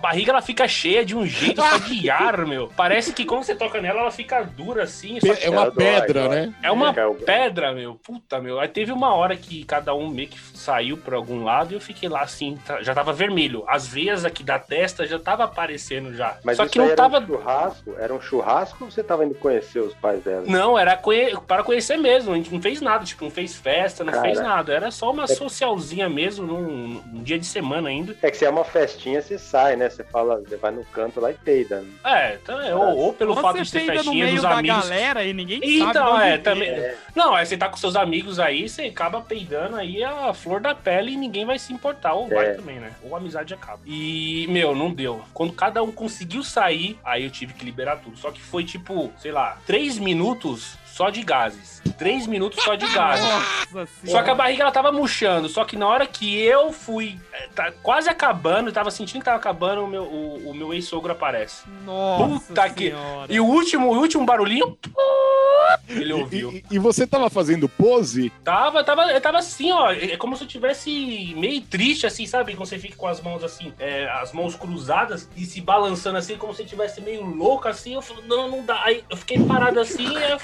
[0.03, 2.69] barriga ela fica cheia de um jeito só de ar, meu.
[2.75, 5.17] Parece que quando você toca nela, ela fica dura assim.
[5.41, 6.53] É uma pedra, né?
[6.61, 7.95] é uma É, pedra, meu.
[7.95, 8.59] Puta, meu.
[8.59, 11.79] Aí teve uma hora que cada um meio que saiu pra algum lado e eu
[11.81, 13.63] fiquei lá assim, já tava vermelho.
[13.67, 16.37] As veias aqui da testa já tava aparecendo já.
[16.43, 17.19] Mas Só isso que aí não era tava.
[17.19, 17.95] um churrasco?
[17.97, 20.43] Era um churrasco ou você tava indo conhecer os pais dela?
[20.45, 22.33] Não, era conhe- para conhecer mesmo.
[22.33, 24.25] A gente não fez nada, tipo, não fez festa, não Cara.
[24.25, 24.73] fez nada.
[24.73, 28.15] Era só uma socialzinha mesmo, num, num dia de semana ainda.
[28.21, 29.89] É que se é uma festinha, você sai, né?
[29.93, 31.81] Você fala, você vai no canto lá e peida.
[31.81, 31.87] né?
[32.03, 34.89] É, então, é, ou, ou pelo Ou fato você de ser festinha dos amigos.
[34.89, 36.43] galera e ninguém Então, é, veio.
[36.43, 36.91] também.
[37.15, 40.73] Não, é você tá com seus amigos aí, você acaba peidando aí a flor da
[40.75, 42.13] pele e ninguém vai se importar.
[42.13, 42.53] Ou vai É.
[42.53, 42.91] também, né?
[43.03, 43.79] Ou a amizade acaba.
[43.85, 45.23] E, meu, não deu.
[45.33, 48.17] Quando cada um conseguiu sair, aí eu tive que liberar tudo.
[48.17, 51.81] Só que foi tipo, sei lá, três minutos só de gases.
[51.97, 53.25] Três minutos só de gases.
[53.73, 55.49] Nossa Só que a barriga ela tava murchando.
[55.49, 59.25] Só que na hora que eu fui eh, tá quase acabando, eu tava sentindo que
[59.25, 61.63] tava acabando, o meu, o, o meu ex-sogro aparece.
[61.83, 63.33] Nossa Puta que- senhora.
[63.33, 64.77] E o último, o último barulhinho.
[65.89, 66.51] Ele ouviu.
[66.51, 68.29] e- e você tava fazendo pose?
[68.43, 69.91] Tava, tava, eu tava assim, ó.
[69.91, 72.53] É como se eu tivesse meio triste, assim, sabe?
[72.55, 76.37] Quando você fica com as mãos assim, é, as mãos cruzadas e se balançando assim,
[76.37, 77.95] como se eu tivesse meio louco assim.
[77.95, 78.81] Eu falei, não, não dá.
[78.83, 80.37] Aí eu fiquei parado assim, eu...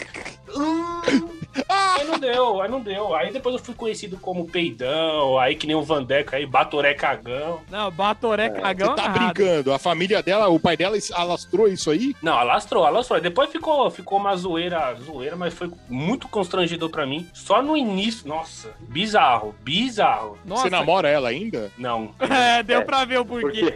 [0.56, 1.59] Uh.
[1.70, 3.14] Aí não deu, aí não deu.
[3.14, 7.62] Aí depois eu fui conhecido como peidão, aí que nem o Vandeco aí, Batoré Cagão.
[7.70, 8.90] Não, Batoré É, cagão.
[8.90, 9.20] Você tá nada.
[9.20, 9.72] brincando?
[9.74, 12.16] A família dela, o pai dela alastrou isso aí?
[12.22, 13.22] Não, alastrou, alastrou.
[13.22, 17.28] Depois ficou, ficou uma zoeira, zoeira, mas foi muito constrangedor pra mim.
[17.34, 20.38] Só no início, nossa, bizarro, bizarro.
[20.44, 21.72] Nossa, Você namora ela ainda?
[21.78, 23.74] Não, É, deu É, pra ver o porquê.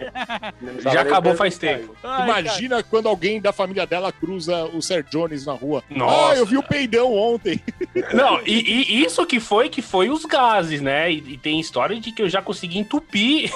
[0.60, 1.96] Porque já acabou faz tempo.
[2.04, 5.84] Ai, Imagina quando alguém da família dela cruza o Ser Jones na rua.
[5.90, 6.32] Nossa.
[6.32, 7.62] Ah, eu vi o peidão ontem.
[8.14, 11.12] Não, e, e isso que foi, que foi os gases, né?
[11.12, 13.52] E, e tem história de que eu já consegui entupir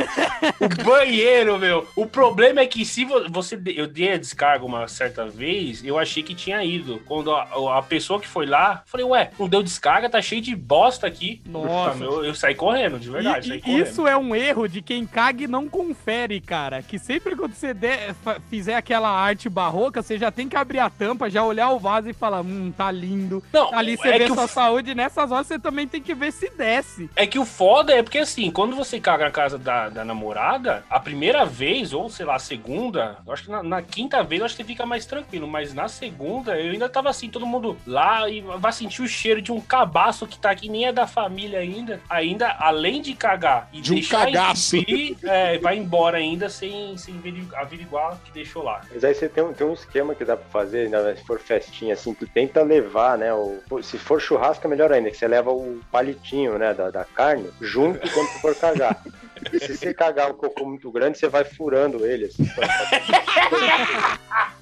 [0.60, 1.86] o banheiro, meu.
[1.96, 3.60] O problema é que se vo- você...
[3.74, 7.00] Eu dei a descarga uma certa vez, eu achei que tinha ido.
[7.06, 10.54] Quando a, a pessoa que foi lá, falei, ué, não deu descarga, tá cheio de
[10.54, 11.40] bosta aqui.
[11.46, 11.96] Nossa.
[11.98, 13.82] meu, eu saí correndo, de verdade, E- correndo.
[13.86, 16.82] isso é um erro de quem caga e não confere, cara.
[16.82, 18.14] Que sempre quando você der-
[18.50, 22.08] fizer aquela arte barroca, você já tem que abrir a tampa, já olhar o vaso
[22.08, 23.42] e falar, hum, tá lindo.
[23.52, 26.14] Não, Ali você é vê que o sua saúde, nessas horas você também tem que
[26.14, 27.08] ver se desce.
[27.16, 30.84] É que o foda é porque assim, quando você caga na casa da, da namorada,
[30.90, 34.40] a primeira vez, ou sei lá, a segunda, eu acho que na, na quinta vez
[34.40, 37.46] eu acho que você fica mais tranquilo, mas na segunda eu ainda tava assim, todo
[37.46, 40.92] mundo lá e vai sentir o cheiro de um cabaço que tá aqui, nem é
[40.92, 42.00] da família ainda.
[42.08, 44.76] Ainda, além de cagar e De um deixar cagaço.
[44.76, 48.80] entupir, é, vai embora ainda sem, sem averi- averiguar que deixou lá.
[48.92, 51.14] Mas aí você tem um, tem um esquema que dá pra fazer, né?
[51.16, 53.32] Se for festinha, assim, tu tenta levar, né?
[53.32, 53.51] O,
[53.82, 56.72] se for churrasco é melhor ainda, que você leva o palitinho, né?
[56.74, 59.02] Da, da carne junto quando tu for cagar.
[59.58, 62.44] Se você cagar um cocô muito grande, você vai furando ele, assim.
[62.54, 62.68] pra-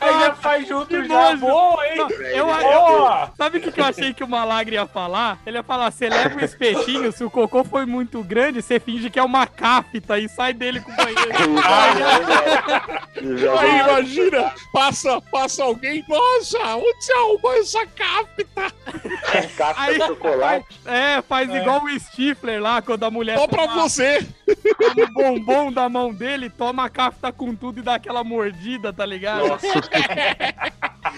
[0.00, 1.98] Aí já faz junto já, boa, hein?
[1.98, 3.32] Eu, eu, Boa!
[3.36, 5.38] sabe o que, que eu achei que o Malagre ia falar?
[5.44, 9.10] Ele ia falar: você leva o espetinho, se o cocô foi muito grande, você finge
[9.10, 11.20] que é uma cáfita e sai dele com o banheiro.
[13.58, 18.72] Aí imagina, passa, passa alguém, nossa, onde você arrumou essa capta?
[19.76, 20.80] Aí- de chocolate.
[20.86, 24.26] É, faz igual o Stifler lá, quando a mulher Só pra toma- você.
[24.78, 28.92] toma o bombom da mão dele, toma a cáfita com tudo e dá aquela mordida,
[28.92, 29.39] tá ligado?
[29.48, 29.80] Nossa.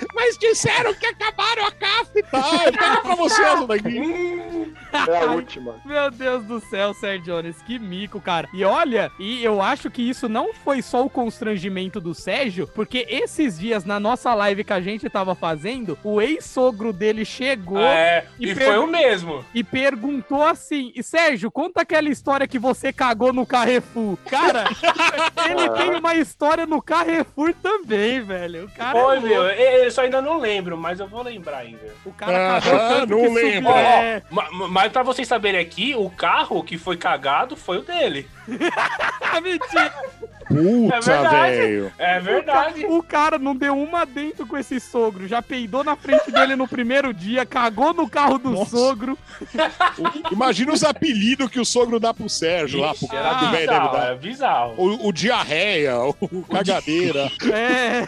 [0.22, 2.22] mas disseram que acabaram a café.
[2.30, 4.72] Tá, pega pra você essa daqui.
[5.08, 5.74] É a última.
[5.84, 8.48] Meu Deus do céu, Sérgio Jones, que mico, cara.
[8.54, 13.06] E olha, e eu acho que isso não foi só o constrangimento do Sérgio, porque
[13.08, 18.24] esses dias na nossa live que a gente tava fazendo, o ex-sogro dele chegou É,
[18.38, 19.44] E e, foi o mesmo.
[19.54, 24.16] e perguntou assim: e Sérgio, conta aquela história que você cagou no Carrefour.
[24.30, 24.64] Cara,
[25.50, 28.66] ele tem uma história no Carrefour também, velho.
[28.66, 29.26] O cara, é Foi, louco.
[29.28, 29.42] meu.
[29.42, 31.94] Eu só ainda não lembro, mas eu vou lembrar ainda.
[32.04, 33.72] O cara cagou Aham, tanto não que subiu- lembro.
[33.72, 37.82] É, Ma- ma- Mas pra vocês saberem aqui, o carro que foi cagado foi o
[37.82, 38.28] dele.
[39.20, 39.92] ah, mentira.
[40.48, 41.92] Puta, É verdade.
[41.98, 42.86] É verdade.
[42.86, 46.68] O cara não deu uma dentro com esse sogro, já peidou na frente dele no
[46.68, 48.76] primeiro dia, cagou no carro do Nossa.
[48.76, 49.16] sogro.
[50.30, 53.66] Imagina os apelidos que o sogro dá pro Sérgio lá, pro Ixi, cara do velho
[53.68, 54.04] deve dar.
[54.06, 54.74] era bizarro.
[54.76, 57.30] O, o diarreia, o cagadeira.
[57.52, 58.02] É.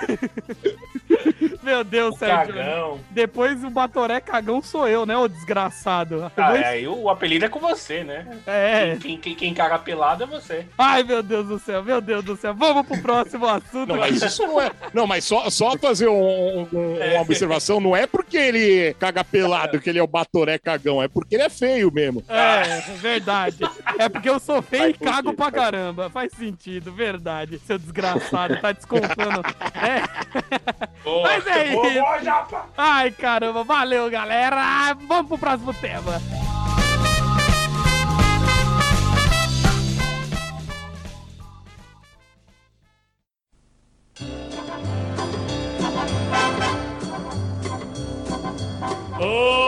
[1.65, 2.55] Meu Deus, O Sérgio.
[2.55, 3.01] cagão.
[3.11, 6.25] Depois o Batoré cagão sou eu, né, ô desgraçado?
[6.25, 8.27] Ah, Depois- é, aí o apelido é com você, né?
[8.47, 8.97] é.
[9.01, 10.67] Quem, quem, quem caga pelado é você.
[10.77, 12.55] Ai, meu Deus do céu, meu Deus do céu.
[12.55, 13.87] Vamos pro próximo assunto.
[13.89, 14.71] Não, mas isso não é.
[14.93, 19.81] Não, mas só, só fazer um- um- uma observação, não é porque ele caga pelado
[19.81, 22.23] que ele é o batoré cagão, é porque ele é feio mesmo.
[22.29, 23.59] É, verdade.
[23.99, 26.11] É porque eu sou feio e Faz cago sentido, pra caramba.
[26.11, 27.59] Faz sentido, verdade.
[27.67, 29.43] Seu desgraçado, tá descontando.
[29.75, 30.03] É.
[31.03, 32.01] Boa, Mas é boa, isso.
[32.01, 32.67] boa, Japa.
[32.77, 34.95] Ai, caramba, valeu, galera.
[35.07, 36.21] Vamos pro próximo tema.
[49.17, 49.64] Então,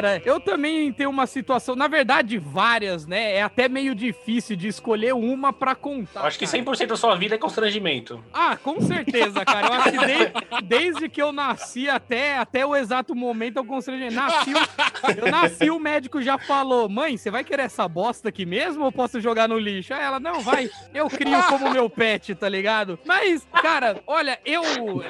[0.00, 3.34] galera, eu também tenho uma situação, na verdade, várias, né?
[3.36, 6.22] É até meio difícil de escolher uma pra contar.
[6.26, 6.58] Acho que cara.
[6.64, 8.22] 100% da sua vida é constrangimento.
[8.32, 9.66] Ah, com certeza, cara.
[9.68, 14.10] Eu acho que de- desde que eu nasci até, até o exato momento eu constrangi.
[14.14, 18.44] Nasci, o- eu nasci, o médico já falou: mãe, você vai querer essa bosta aqui
[18.46, 19.94] mesmo ou posso jogar no lixo?
[19.94, 22.98] Aí ela, não, vai, eu crio como meu pet, tá ligado?
[23.04, 24.62] Mas, cara, olha, eu,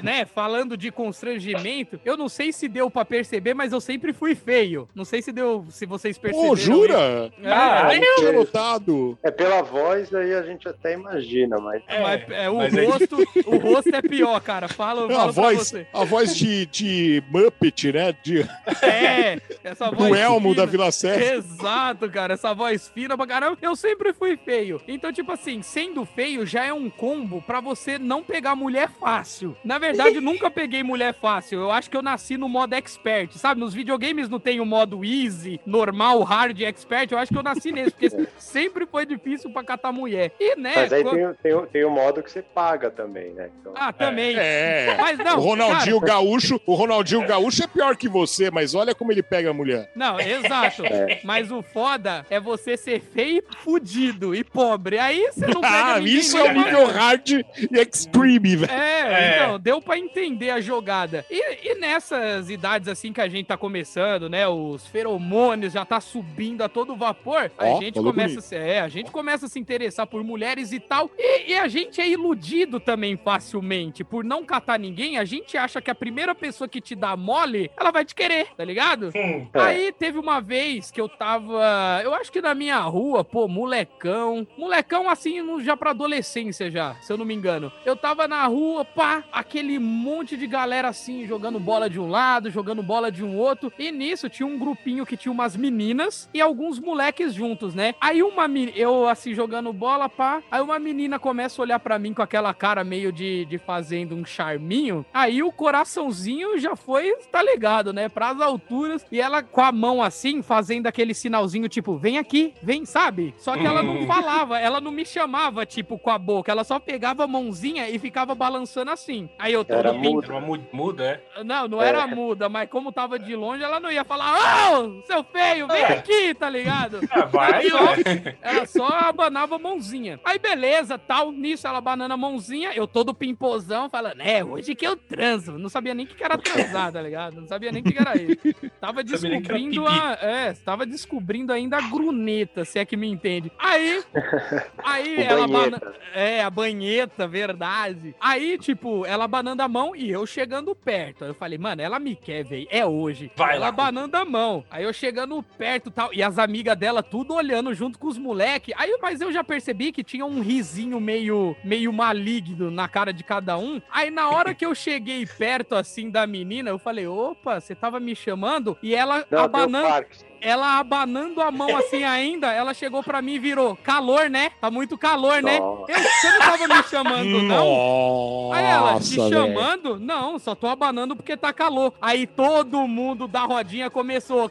[0.03, 4.35] né, falando de constrangimento, eu não sei se deu pra perceber, mas eu sempre fui
[4.35, 4.72] feio.
[4.95, 6.49] Não sei se deu, se vocês perceberam.
[6.51, 7.33] Pô, jura?
[7.39, 7.47] isso.
[7.49, 9.19] Ah, É, Eu não tinha notado.
[9.23, 11.83] É pela voz, aí a gente até imagina, mas.
[11.89, 14.69] mas, é, o mas aí- rosto, o rosto é pior, cara.
[14.69, 15.87] Fala, A fala pra voz, você.
[15.93, 18.15] a voz de, de Muppet, né?
[18.23, 18.41] De,
[18.83, 20.55] É, essa voz do Elmo fina.
[20.65, 21.23] da Vila Sete.
[21.35, 23.59] Exato, cara, essa voz fina pra caramba.
[23.61, 24.81] Eu sempre fui feio.
[24.89, 29.57] Então, tipo assim, sendo feio já é um combo pra você não pegar mulher fácil.
[29.65, 31.61] Na verdade, eu nunca peguei mulher fácil.
[31.61, 33.61] Eu acho que eu nasci no modo expert, sabe?
[33.61, 37.11] Nos videogames não tem o modo easy, normal, hard, expert.
[37.13, 40.33] Eu acho que eu nasci nesse, porque sempre foi difícil pra catar mulher.
[40.41, 40.73] E, né?
[40.77, 43.51] Mas aí quando- tem, o- tem, tem o modo que você paga também, né?
[43.61, 44.37] Então, Ah, também.
[44.39, 44.97] É.
[45.01, 48.95] Mas não, o Ronaldinho cara, Gaúcho, o Ronaldinho Gaúcho é pior que você, mas olha
[48.95, 49.91] como ele pega a mulher.
[49.95, 50.83] Não, exato.
[51.25, 54.99] Mas o foda é você ser feio, fudido e pobre.
[54.99, 57.45] Aí você não pega Ah, ninguém isso é o nível hard e
[57.81, 58.73] extreme, velho.
[58.73, 59.01] É,
[59.33, 59.37] É.
[59.37, 61.25] então, deu pra entender a jogada.
[61.31, 64.47] E, e nessas idades assim que a gente tá começando, né?
[64.53, 67.51] Os feromônios já tá subindo a todo vapor.
[67.59, 70.81] A gente começa a se, é, a gente começa a se interessar por mulheres e
[70.81, 71.11] tal.
[71.19, 74.05] E, e a gente é iludido também facilmente.
[74.05, 77.71] Por não catar ninguém, a gente acha que a primeira pessoa que te dá mole,
[77.77, 79.11] ela vai te querer, tá ligado?
[79.15, 79.61] Hum, É.
[79.61, 84.47] Aí teve uma vez que eu tava, eu acho que na minha rua, pô, molecão.
[84.57, 87.73] Molecão assim, já pra adolescência já, se eu não me engano.
[87.85, 92.51] Eu tava na rua, pá, aquele monte de galera assim, jogando bola de um lado,
[92.51, 93.73] jogando bola de um outro.
[93.79, 97.95] E nisso tinha um grupinho que tinha umas meninas e alguns moleques juntos, né?
[98.01, 100.43] Aí uma menina, eu assim jogando bola, pá.
[100.51, 104.15] Aí uma menina começa a olhar pra mim com aquela cara meio de, de fazendo
[104.15, 105.05] um charminho.
[105.13, 108.09] Aí o coraçãozinho já foi, tá ligado, né?
[108.09, 109.05] Pras alturas.
[109.11, 113.35] E ela com a mão assim, fazendo aquele sinalzinho tipo, vem aqui, vem, sabe?
[113.39, 114.07] Só que ela não Hum.
[114.07, 116.51] falava, ela não me chamava, tipo, com a boca.
[116.51, 119.29] Ela só pegava a mãozinha e ficava balançando assim.
[119.39, 120.41] Aí eu tô Era muda.
[120.73, 121.05] Muda,
[121.37, 121.45] é?
[121.45, 121.89] não, não É.
[121.89, 125.83] era muda, mas como tava de longe, ela não ia falar, ô, seu feio, vem
[125.83, 125.99] É.
[125.99, 127.01] aqui, tá ligado?
[127.11, 128.37] Ah, vai, ó, né?
[128.41, 130.19] ela só abanava a mãozinha.
[130.25, 134.87] Aí, beleza, tal, nisso ela abanando a mãozinha, eu todo pimpozão, falando, é, hoje que
[134.87, 135.59] eu transo.
[135.59, 137.41] Não sabia nem o que era transar, tá ligado?
[137.41, 138.71] Não sabia nem o que era isso.
[138.81, 140.19] Tava descobrindo a...
[140.21, 143.51] É, tava descobrindo ainda a gruneta, se é que me entende.
[143.59, 144.03] Aí,
[144.83, 145.81] aí o ela.
[146.15, 148.15] É, a banheta, verdade.
[148.21, 151.25] Aí, tipo, ela abanando a mão e eu chegando perto.
[151.25, 152.67] Aí eu falei, mano, ela me quer, velho.
[152.71, 153.31] É hoje.
[153.37, 153.69] Vai ela lá.
[153.69, 154.65] abanando a mão.
[154.71, 158.19] Aí eu chegando perto e tal, e as amigas dela tudo olhando junto com os
[158.19, 158.75] moleques.
[158.79, 163.25] Aí, mas eu já percebi que tinha um risinho meio, meio maligno na cara de
[163.25, 163.81] cada um.
[163.91, 167.99] Aí na hora que eu cheguei perto assim da menina, eu falei: opa, você tava
[168.01, 168.77] me chamando?
[168.83, 170.07] E ela Não, abanando.
[170.43, 174.51] Ela abanando a mão assim ainda, ela chegou pra mim e virou: calor, né?
[174.61, 175.59] Tá muito calor, né?
[175.59, 177.65] Eu, você não tava me chamando, não?
[177.65, 179.33] Nossa, Aí ela, te velho.
[179.33, 179.99] chamando?
[180.01, 181.95] Não, só tô abanando porque tá calor.
[182.01, 184.51] Aí todo mundo da rodinha começou.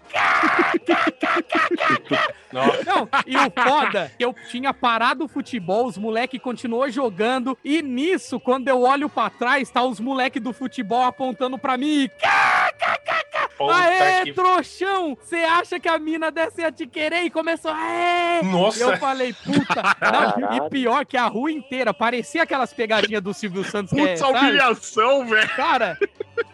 [2.51, 7.81] Não, e o foda, que eu tinha parado o futebol, os moleque continuou jogando, e
[7.81, 12.09] nisso, quando eu olho pra trás, tá os moleque do futebol apontando pra mim.
[13.67, 15.17] Puta Aê, que- trouxão!
[15.21, 17.23] Você acha que a mina dessa ia te querer?
[17.23, 18.41] E começou, aê!
[18.43, 18.81] Nossa.
[18.83, 19.81] Eu falei, puta.
[20.39, 23.93] Não, e pior que a rua inteira parecia aquelas pegadinhas do Silvio Santos.
[23.93, 24.37] Que é, Putz, sabe?
[24.39, 25.49] humilhação, velho.
[25.55, 25.97] Cara,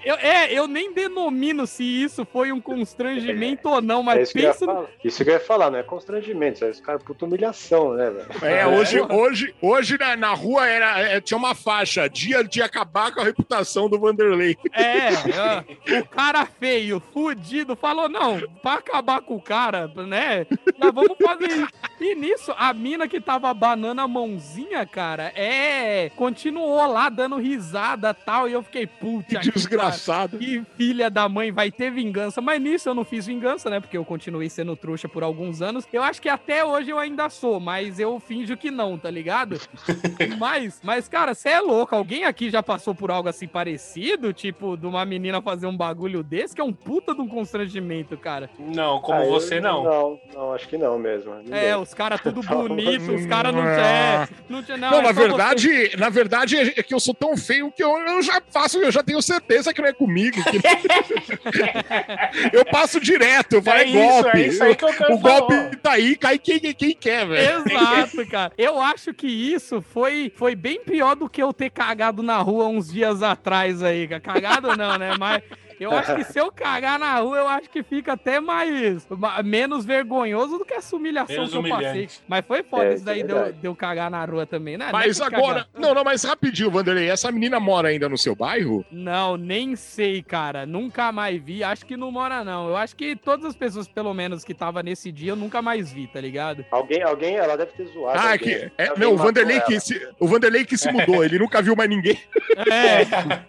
[0.08, 4.34] eu, é, eu nem denomino se isso foi um constrangimento ou não, É mas isso
[4.34, 4.88] que, eu ia pensa no falar.
[5.04, 8.28] isso que eu ia falar, não é constrangimento, isso é cara puta humilhação, né, velho?
[8.46, 13.12] É, hoje, hoje, hoje na, na rua era, é, tinha uma faixa, dia de acabar
[13.14, 14.58] com a reputação do Vanderlei.
[14.74, 20.46] É, o cara feio, fudido, falou: não, pra acabar com o cara, né?
[20.78, 21.68] Nós vamos fazer isso.
[22.00, 26.12] E nisso, a mina que tava banando a mãozinha, cara, é.
[26.16, 28.48] Continuou lá dando risada e tal.
[28.48, 29.40] E eu fiquei, puta.
[29.40, 30.38] Que desgraçado.
[30.38, 32.40] Que filha da mãe vai ter vingança.
[32.42, 33.80] Mas nisso eu não fiz vingança, né?
[33.80, 35.88] Porque eu continuei sendo trouxa por alguns anos.
[35.92, 39.60] Eu acho que até hoje eu ainda sou, mas eu finjo que não, tá ligado?
[40.38, 41.96] mas, mas, cara, você é louco.
[41.96, 44.32] Alguém aqui já passou por algo assim parecido?
[44.34, 48.16] Tipo, de uma menina fazer um bagulho desse, que é um puta de um constrangimento,
[48.18, 48.50] cara.
[48.60, 49.84] Não, como Ah, eu- você não.
[49.84, 51.34] Não, não, acho que não mesmo.
[51.52, 55.08] É, os caras tudo bonito, os caras não é, não tinha não, Não, é na
[55.08, 58.42] só você- verdade, na verdade é que eu sou tão feio que eu, eu já
[58.52, 60.38] faço, eu já tenho certeza que não é comigo.
[60.44, 60.58] que-
[62.54, 64.30] eu passo direto, eu É é, isso, golpe.
[64.38, 65.76] é isso aí que eu o golpe falar.
[65.82, 67.64] tá aí, cai quem, quem quer, velho.
[67.66, 68.52] Exato, cara.
[68.58, 72.68] Eu acho que isso foi, foi bem pior do que eu ter cagado na rua
[72.68, 74.08] uns dias atrás aí.
[74.20, 75.12] Cagado não, né?
[75.18, 75.42] Mas
[75.80, 79.42] eu acho que se eu cagar na rua, eu acho que fica até mais ma-
[79.44, 81.88] menos vergonhoso do que essa humilhação Menos que eu passei.
[81.90, 82.22] humilhante.
[82.28, 83.58] Mas foi foda É, isso daí é de eu, verdade.
[83.60, 84.90] de eu cagar na rua também, né?
[84.92, 85.54] Mas é que agora.
[85.66, 85.68] cagar.
[85.78, 87.10] Não, não, mas rapidinho, Vanderlei.
[87.10, 88.86] Essa menina mora ainda no seu bairro?
[88.92, 90.66] Não, nem sei, cara.
[90.66, 91.64] Nunca mais vi.
[91.64, 92.70] Acho que não mora, não.
[92.70, 95.92] Eu acho que todas as pessoas, pelo menos, que tava nesse dia, eu nunca mais
[95.92, 96.66] vi, tá ligado?
[96.72, 98.20] Alguém, alguém, ela deve ter zoado.
[98.20, 98.40] Ah, alguém.
[98.40, 98.72] que.
[98.78, 101.90] é- não, o Vanderlei que, se, o Vanderlei que se mudou, ele nunca viu mais
[101.90, 102.18] ninguém.
[102.56, 103.02] É,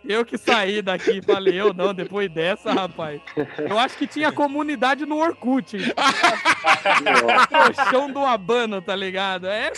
[0.06, 3.20] eu que saí daqui, falei, eu não, depois dessa, rapaz.
[3.58, 5.76] Eu acho que tinha comunidade no Orkut.
[7.68, 9.46] O chão do Abano, tá ligado?
[9.46, 9.70] É.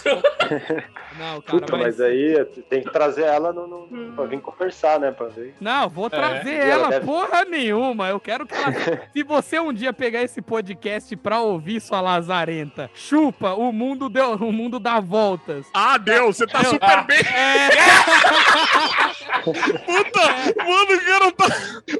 [1.18, 1.82] Não, cara, Puta, mas.
[1.98, 5.10] mas aí tem que trazer ela no, no, pra vir conversar, né?
[5.10, 5.54] Pra ver.
[5.60, 8.08] Não, vou trazer E ela ela deve- porra nenhuma.
[8.08, 8.72] Eu quero que ela.
[9.12, 14.34] Se você um dia pegar esse podcast pra ouvir sua lazarenta, chupa, o mundo deu,
[14.34, 15.66] o mundo dá voltas.
[15.74, 17.18] Ah, Deus, você tá Eu- super bem.
[17.18, 17.70] É,
[19.42, 20.20] Puta,
[20.64, 21.46] mano, o cara tá.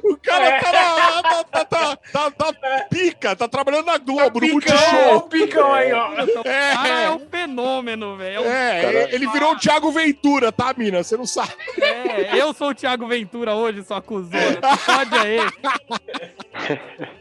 [0.03, 4.59] O cara tá, na- tá, tá, tá, tá, tá pica, tá trabalhando na Globo, no
[4.59, 5.17] Picão, ó, Multishow.
[5.17, 6.09] o picão aí, ó.
[6.11, 8.35] o cara é É, um fenômeno, velho.
[8.37, 11.03] É um é, Cara- ele virou o Thiago Ventura, tá, mina?
[11.03, 11.53] Você não sabe.
[11.81, 14.59] É, eu sou o Thiago Ventura hoje, sua cuzona.
[14.85, 15.39] Pode aí.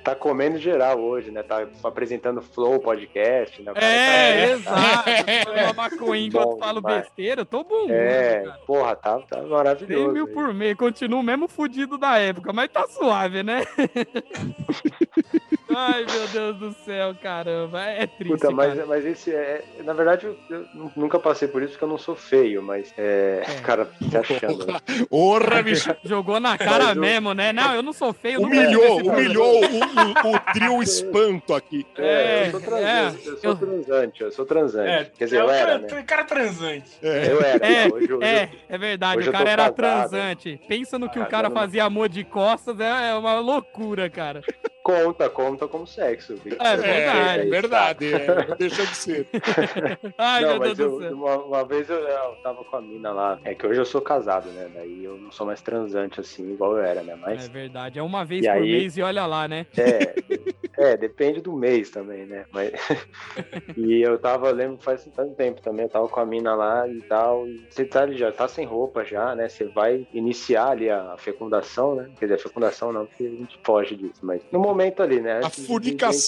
[0.04, 1.42] Tá comendo geral hoje, né?
[1.42, 3.72] Tá apresentando Flow Podcast, né?
[3.72, 4.50] Cara É, É.
[4.52, 5.04] exato.
[5.44, 7.02] Foi uma maconha enquanto falo demais.
[7.04, 7.40] besteira.
[7.42, 7.86] Eu tô bom.
[7.86, 8.58] tá- É, cara.
[8.66, 10.12] porra, tá, tá 100 maravilhoso.
[10.12, 10.32] mil aí.
[10.32, 10.76] por mês.
[10.76, 12.99] Continuo mesmo fudido da época, mas tá suave,
[13.42, 13.62] né?
[15.76, 17.80] Ai, meu Deus do céu, caramba.
[17.82, 18.86] É triste, Puta, mas, cara.
[18.86, 19.62] mas esse é.
[19.84, 22.92] Na verdade, eu, eu nu- nunca passei por isso porque eu não sou feio, mas
[22.98, 23.42] é.
[23.46, 23.60] É.
[23.62, 24.66] Cara, se achando.
[24.66, 24.80] né?
[25.08, 25.94] Porra, bicho.
[26.04, 27.52] Jogou na cara Mas eu- mesmo, né?
[27.52, 28.40] Não, eu não sou feio.
[28.42, 31.86] Humilhou, humilhou o, o, o trio espanto aqui.
[31.96, 34.88] É, eu sou transante, eu sou eu- transante, eu sou transante.
[34.90, 36.02] É, Quer dizer, é eu um era, né?
[36.02, 36.90] cara transante.
[37.02, 37.32] É.
[37.32, 37.66] Eu era.
[37.66, 37.90] É, né?
[37.92, 39.20] hoje, hoje, É, é verdade.
[39.20, 40.10] o eu cara era casado.
[40.10, 40.60] transante.
[40.68, 44.42] Pensa no que o cara fazia amor de costas, é é uma loucura, cara.
[44.82, 46.36] Conta, conta como sexo.
[46.36, 46.56] viu?
[46.58, 47.40] É É, verdade.
[47.40, 49.26] é verdade, é, deixa de ser.
[50.16, 53.38] Ai, não, mas eu, uma, uma vez eu, eu tava com a mina lá.
[53.44, 54.70] É que hoje eu sou casado, né?
[54.74, 57.12] Daí eu não sou mais transante assim, igual eu era, né?
[57.12, 57.98] É Mas verdade.
[57.98, 59.66] É uma vez E por aí- mês e olha lá, né?
[59.76, 60.14] é.
[60.80, 62.46] É, depende do mês também, né?
[62.50, 62.72] Mas...
[63.76, 66.98] e eu tava, lembro, faz tanto tempo também, eu tava com a mina lá e
[67.02, 67.46] tal.
[67.46, 69.46] E você tá ali, já tá sem roupa já, né?
[69.46, 72.08] Você vai iniciar ali a fecundação, né?
[72.18, 75.40] Quer dizer, a fecundação não, porque a gente foge disso, mas no momento ali, né?
[75.44, 75.50] A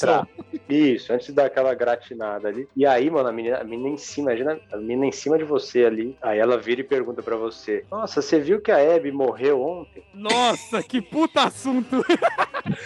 [0.04, 0.28] entrar.
[0.68, 2.68] Isso, antes de dar aquela gratinada ali.
[2.76, 5.44] E aí, mano, a menina, a menina em cima, imagina a menina em cima de
[5.44, 6.14] você ali.
[6.20, 10.02] Aí ela vira e pergunta pra você: Nossa, você viu que a Abby morreu ontem?
[10.12, 12.04] Nossa, que puta assunto.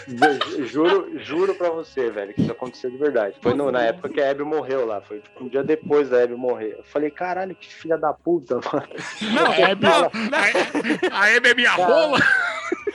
[0.07, 3.35] Ju- Juro, juro pra você, velho, que isso aconteceu de verdade.
[3.41, 6.23] Foi no- na época que a Abby morreu lá, foi tipo um dia depois da
[6.23, 6.75] Abby morrer.
[6.77, 8.87] Eu falei, caralho, que filha da puta, mano.
[9.33, 11.17] Não, É, não, não.
[11.17, 12.19] A Hebe é minha rola.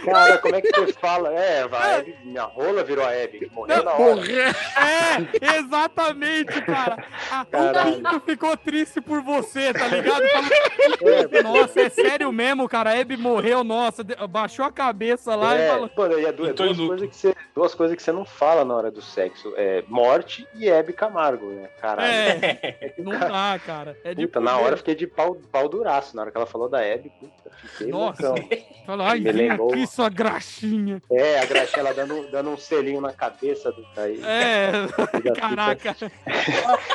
[0.05, 1.33] Cara, como é que você fala?
[1.33, 4.21] É, a Abby, minha rola virou a Abby, morreu na hora.
[5.41, 7.05] É, exatamente, cara.
[7.31, 7.93] A- o.
[7.93, 10.23] Pinto ficou triste por você, tá ligado?
[10.23, 12.91] É, nossa, é sério mesmo, cara.
[12.91, 14.03] A Hebe morreu, nossa.
[14.29, 15.91] Baixou a cabeça lá e É, falou.
[15.97, 16.87] mano, e é é duas, luto.
[16.89, 19.53] coisas que você, duas coisas que você não fala na hora do sexo.
[19.57, 21.69] É morte e Hebe Camargo, né?
[21.81, 22.11] Caralho.
[22.13, 23.97] É, não dá, cara.
[24.05, 26.15] É de Puta, na hora eu fiquei de pau, pau duraço.
[26.17, 28.29] Na hora que ela falou da Hebe, puta, fiquei Nossa.
[28.31, 28.49] loucão.
[28.87, 29.33] Falou, ai, Me
[29.93, 31.03] sua graxinha.
[31.11, 34.20] É, a Gracinha ela dando, dando um selinho na cabeça do aí.
[34.24, 34.72] É,
[35.38, 35.95] caraca.
[35.95, 36.11] Se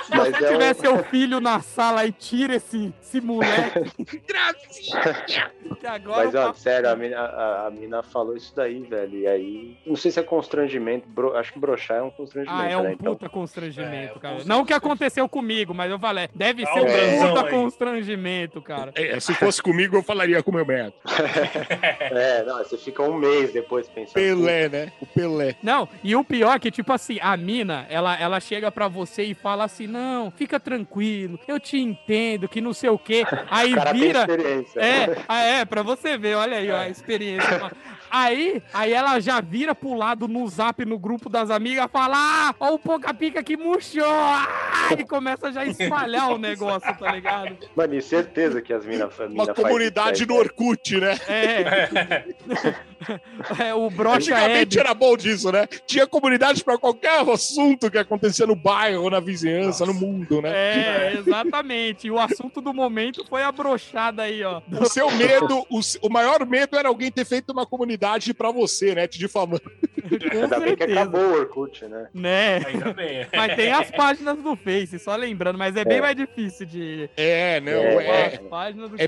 [0.09, 3.91] Mas você é tiver um- seu filho na sala e tira esse, esse moleque.
[5.79, 9.17] que agora Mas, ó, papo- sério, a mina, a, a mina falou isso daí, velho.
[9.19, 11.07] E aí, não sei se é constrangimento.
[11.07, 12.93] bro- acho que broxar é um constrangimento, Ah, é um né?
[12.93, 14.37] Então, puta constrangimento, É, cara.
[14.45, 17.51] Não que aconteceu comigo, mas eu falei, deve ser um um transão puta aí.
[17.51, 18.91] constrangimento, cara.
[18.95, 20.97] É, se fosse comigo, eu falaria com o meu médico.
[22.11, 24.13] é, não, você fica um mês depois pensando.
[24.13, 24.91] Pelé, né?
[25.01, 25.55] O Pelé.
[25.61, 29.23] Não, e o pior é que, tipo assim, a mina, ela, ela chega pra você
[29.23, 33.25] e fala assim: não, fica tranquilo, eu te entendo, que não sei o quê.
[33.51, 34.25] Aí O cara vira.
[34.25, 34.79] tem experiência.
[34.79, 37.71] É, ah, é, pra você ver, olha aí, ó, a experiência.
[38.09, 42.55] Aí, aí ela já vira pro lado no zap, no grupo das amigas, fala, ah,
[42.57, 47.11] ó o Poca Pica que murchou, ah, e começa já a espalhar o negócio, tá
[47.11, 47.57] ligado?
[47.75, 51.17] Mano, e certeza que as minas Uma comunidade no Orkut, né?
[51.27, 52.23] É,
[53.63, 55.67] é o brocha é Antigamente era bom disso, né?
[55.86, 60.49] Tinha comunidade pra qualquer assunto que acontecia no bairro, na vizinhança, no mundo, né?
[60.49, 62.07] É, exatamente.
[62.07, 64.61] E o assunto do momento foi a brochada aí, ó.
[64.80, 68.95] O seu medo, o, o maior medo era alguém ter feito uma comunidade pra você,
[68.95, 69.07] né?
[69.07, 69.61] Te difamando.
[69.61, 72.07] Com Ainda bem que acabou o Orkut, né?
[72.13, 72.61] Né?
[72.65, 73.28] Ainda bem.
[73.36, 76.01] Mas tem as páginas do Face, só lembrando, mas é bem É.
[76.01, 77.09] mais difícil de.
[77.17, 78.30] É, não, É, é, é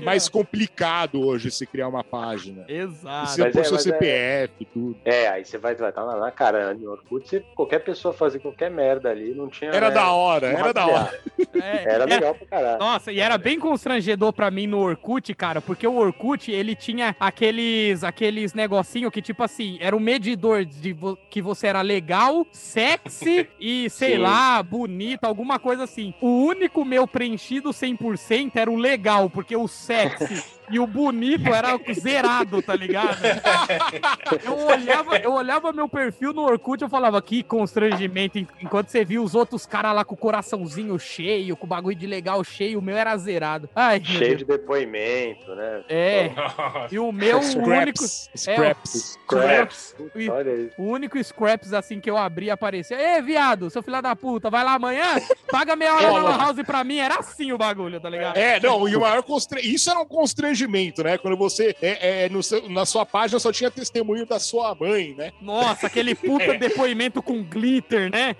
[0.04, 2.64] mais a- complicado hoje se criar uma página.
[2.68, 3.30] Exato.
[3.30, 4.96] Você Mas pôr é, seu é- CPF e tudo.
[5.04, 8.70] É, aí você vai estar na, na cara, no Orkut, você- qualquer pessoa fazer qualquer
[8.70, 9.70] merda ali, não tinha.
[9.70, 11.20] Era né, da hora, era da hora.
[11.54, 12.78] É, Era era- legal pra caralho.
[12.78, 17.14] Nossa, e era bem constrangedor pra mim no Orkut, cara, porque o Orkut, ele tinha
[17.18, 22.46] aqueles aqueles negocinho que, tipo assim, era um medidor de vo- que você era legal,
[22.52, 24.18] sexy e, sei Sim.
[24.18, 26.14] lá, bonito, alguma coisa assim.
[26.20, 31.78] O único meu preenchido 100% era o legal, porque o sexy e o bonito era
[31.92, 33.18] zerado, tá ligado?
[34.44, 38.88] Eu olhava, eu olhava meu perfil no Orkut e eu falava, que constrangimento, en- enquanto
[38.88, 42.42] você via os outros caras lá com o coraçãozinho cheio, com o bagulho de legal
[42.44, 43.68] cheio, o meu era zerado.
[43.74, 45.82] Ai, Cheio de depoimento, né?
[45.88, 46.30] É,
[46.90, 48.02] e o meu, o único...
[48.04, 48.30] Scraps.
[48.36, 49.18] Scraps.
[49.24, 49.96] Scraps.
[50.14, 50.74] E- Puta, Olha isso.
[50.78, 52.96] O único scraps assim que eu abri aparecia.
[52.96, 55.04] Ê, viado, seu filho da puta, vai lá amanhã?
[55.50, 56.98] Paga meia hora na House pra mim.
[56.98, 58.36] Era assim o bagulho, tá ligado?
[58.36, 59.60] É, não, e o maior constre...
[59.60, 60.59] Isso era um constrangimento,
[61.02, 61.18] né?
[61.18, 65.14] Quando você, é, é, no seu- na sua página, só tinha testemunho da sua mãe,
[65.16, 65.32] né?
[65.40, 68.36] Nossa, aquele puta depoimento com glitter, né?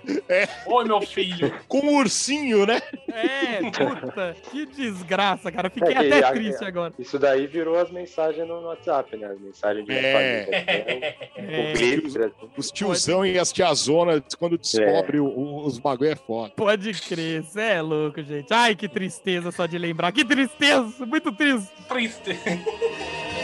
[0.65, 1.53] Oi, meu filho.
[1.67, 2.81] Com um ursinho, né?
[3.07, 5.69] É, puta, que desgraça, cara.
[5.69, 6.93] Fiquei É até a- triste agora.
[6.99, 9.27] Isso daí virou as mensagens no WhatsApp, né?
[9.27, 10.45] As mensagens de É.
[10.45, 10.65] família.
[11.35, 11.45] É.
[11.45, 12.49] Com glitter, assim.
[12.57, 16.53] Os tiozão e as tiazonas, quando descobre o- o- os bagulho é foda.
[16.55, 18.51] Pode crer, cê é louco, gente.
[18.53, 20.11] Ai, que tristeza só de lembrar.
[20.11, 21.69] Que tristeza, muito triste.
[21.87, 22.10] Triste.
[22.11, 22.33] Bom,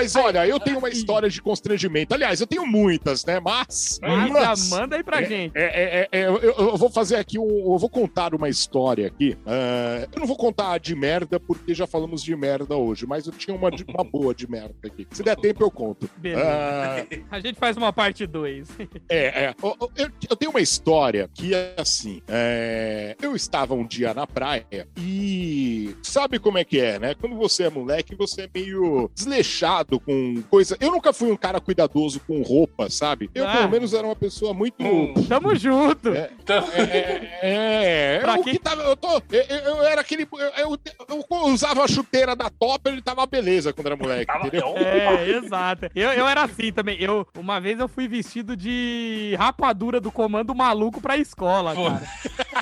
[0.00, 2.14] mas olha, eu tenho uma história de constrangimento.
[2.14, 3.38] Aliás, eu tenho muitas, né?
[3.38, 3.98] Mas.
[4.02, 5.52] Mas mas- manda aí pra É, gente.
[5.56, 7.72] É, é, é, eu, eu vou fazer aqui um.
[7.72, 9.36] Eu vou contar uma história aqui.
[9.46, 13.26] Ah, eu não vou contar a de merda, porque já falamos de merda hoje, mas
[13.26, 15.06] eu tinha uma, de- uma boa de merda aqui.
[15.10, 16.08] Se der tempo, eu conto.
[16.16, 16.42] Beleza.
[16.48, 18.68] Ah, A gente faz uma parte 2.
[19.08, 19.54] é, é.
[19.62, 22.22] Eu, eu- eu tenho uma história que é assim.
[22.26, 27.14] é, eu estava um dia na praia e sabe como é que é, né?
[27.14, 30.76] Quando você é moleque, você é meio desleixado cuidado com coisa.
[30.80, 33.28] Eu nunca fui um cara cuidadoso com roupa, sabe?
[33.34, 33.52] Eu, Ah.
[33.58, 34.82] pelo menos, era uma pessoa muito.
[34.82, 35.14] Hum.
[35.28, 36.10] Tamo junto.
[36.10, 36.30] É.
[36.42, 40.26] Então, É, é, eu, quem- que tava, eu, tô, eu, eu- era aquele.
[40.58, 40.78] Eu, eu-
[41.08, 44.74] eu usava a chuteira da top, ele tava beleza quando era moleque, tava- entendeu?
[44.76, 45.90] É, exato.
[45.94, 46.96] Eu, eu era assim também.
[47.00, 51.84] Eu, uma vez eu fui vestido de rapadura do comando maluco pra escola, Pô.
[51.90, 52.02] cara.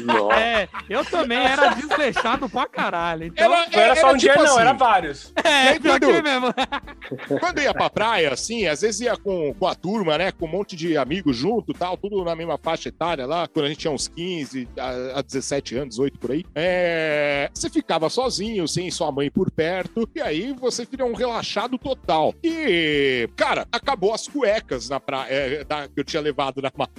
[0.02, 0.36] Nossa.
[0.40, 3.24] É, eu também era desleixado pra caralho.
[3.24, 5.32] Então, Era- não era só um dia, tipo não, assim, era vários.
[5.42, 6.46] é, aí, pior que quando- mesmo.
[7.40, 10.30] Quando ia pra praia, assim, às vezes ia com, com a turma, né?
[10.32, 13.68] Com um monte de amigos junto tal, tudo na mesma faixa etária lá, quando a
[13.68, 16.44] gente tinha uns 15 a, a 17 anos, 18 por aí.
[16.54, 21.78] É, você ficava sozinho, sem sua mãe por perto, e aí você vira um relaxado
[21.78, 22.34] total.
[22.44, 26.90] E, cara, acabou as cuecas na praia é, da- que eu tinha levado na mala.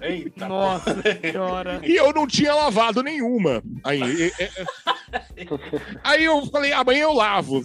[0.00, 1.80] Eita, Nossa senhora.
[1.84, 3.62] E eu não tinha lavado nenhuma.
[3.84, 5.50] Aí, e- e-
[6.02, 7.62] aí eu falei, amanhã eu lavo.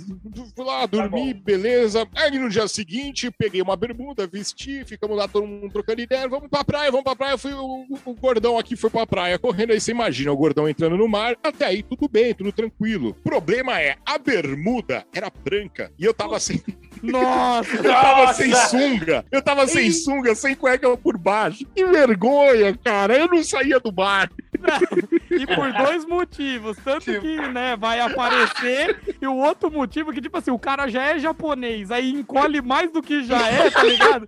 [0.55, 1.41] Fui lá, dormi, bom.
[1.41, 2.07] beleza.
[2.15, 6.27] Aí no dia seguinte, peguei uma bermuda, vesti, ficamos lá todo mundo trocando ideia.
[6.27, 7.33] Vamos pra praia, vamos pra praia.
[7.33, 9.71] Eu fui, o, o gordão aqui foi pra praia correndo.
[9.71, 11.35] Aí você imagina o gordão entrando no mar.
[11.43, 13.09] Até aí, tudo bem, tudo tranquilo.
[13.09, 16.61] O problema é, a bermuda era branca e eu tava sem,
[17.11, 17.75] Nossa.
[17.75, 18.33] eu tava Nossa!
[18.33, 19.25] sem sunga.
[19.31, 21.65] Eu tava sem sunga, sem cueca por baixo.
[21.75, 23.17] Que vergonha, cara.
[23.17, 24.29] Eu não saía do bar.
[25.31, 26.77] E por dois motivos.
[26.83, 28.97] Tanto Tipo- que, né, vai aparecer.
[29.21, 31.91] E o outro motivo que, tipo assim, o cara já é japonês.
[31.91, 34.27] Aí encolhe mais do que já é, tá ligado?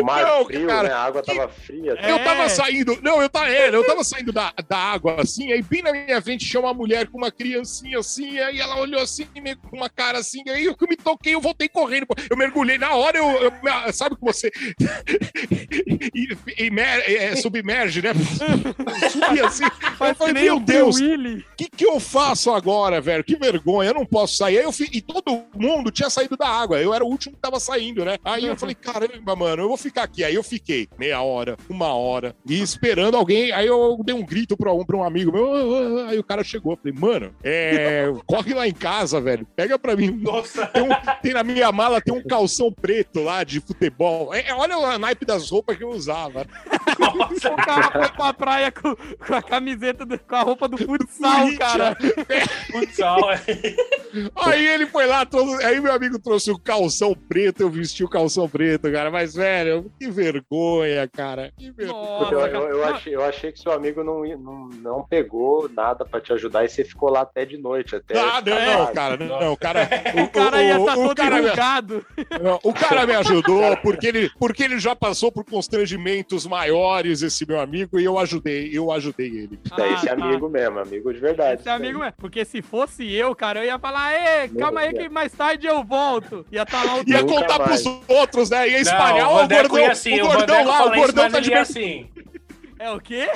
[0.00, 0.94] O mar Não, frio, cara, né?
[0.94, 1.94] A água tava fria.
[1.98, 2.10] É.
[2.12, 5.62] Eu tava saindo, não, eu tava, é, eu tava saindo da, da água assim, aí
[5.62, 9.26] bem na minha frente tinha uma mulher com uma criancinha assim, aí ela olhou assim,
[9.42, 12.78] meio com uma cara assim, aí eu que me toquei, eu voltei correndo, eu mergulhei
[12.78, 14.50] na hora, eu, eu- sabe que você
[16.58, 18.12] imer- é, submerge, né?
[19.10, 23.24] Subi assim, eu Faz que falei, meu Deus, o que, que eu faço agora, velho?
[23.24, 24.58] Que vergonha, eu não posso sair.
[24.58, 24.88] Aí eu fi...
[24.92, 26.80] E todo mundo tinha saído da água.
[26.80, 28.16] Eu era o último que tava saindo, né?
[28.24, 30.24] Aí eu falei, caramba, mano, eu vou ficar aqui.
[30.24, 33.52] Aí eu fiquei meia hora, uma hora, e esperando alguém.
[33.52, 36.06] Aí eu dei um grito pra um, pra um amigo meu.
[36.08, 36.72] Aí o cara chegou.
[36.72, 38.12] Eu falei, mano, é...
[38.26, 39.46] corre lá em casa, velho.
[39.56, 40.10] Pega pra mim.
[40.10, 40.66] Nossa.
[40.66, 44.32] Tem, um- tem na minha mala, tem um calção preto lá de futebol.
[44.34, 46.46] É, olha o naipe das roupas que eu usava.
[46.98, 51.32] O cara foi pra praia com, com a camiseta, do- com a roupa do futsal,
[51.40, 51.58] Corinthians.
[51.58, 51.96] cara.
[52.72, 53.36] Futsal, é.
[54.34, 58.08] Aí ele foi lá, trouxe- aí meu amigo trouxe o calção preto, eu vesti o
[58.08, 59.10] calção preto, cara.
[59.10, 61.52] Mas, velho, que vergonha, cara.
[61.56, 61.96] Que vergonha.
[62.02, 62.50] Nossa, Eu, cara.
[62.52, 66.32] eu, eu achei, eu achei que seu amigo não, não, não pegou nada pra te
[66.32, 67.94] ajudar e você ficou lá até de noite.
[67.96, 68.76] Até Ah, não, É.
[68.78, 69.86] não, cara, não, não, o cara.
[70.26, 71.50] O cara ia estar o todo cara me-
[72.62, 77.60] o cara me ajudou porque ele, porque ele já passou por constrangimentos maiores, esse meu
[77.60, 79.58] amigo, e eu ajudei, eu ajudei ele.
[79.70, 80.12] Ah, esse tá.
[80.12, 81.60] amigo mesmo, amigo de verdade.
[81.60, 82.12] Esse amigo é.
[82.12, 84.12] Porque se fosse eu, cara, eu ia falar,
[84.50, 86.46] Meu calma aí que mais tarde eu volto.
[86.52, 87.82] Ia estar lá o Ia contar mais.
[87.82, 88.68] pros outros, né?
[88.68, 91.30] Ia espalhar Não, o o Vandeco gordão, ia assim, o o gordão lá, o gordão
[91.30, 92.08] tá de ver- assim.
[92.86, 93.28] É o quê?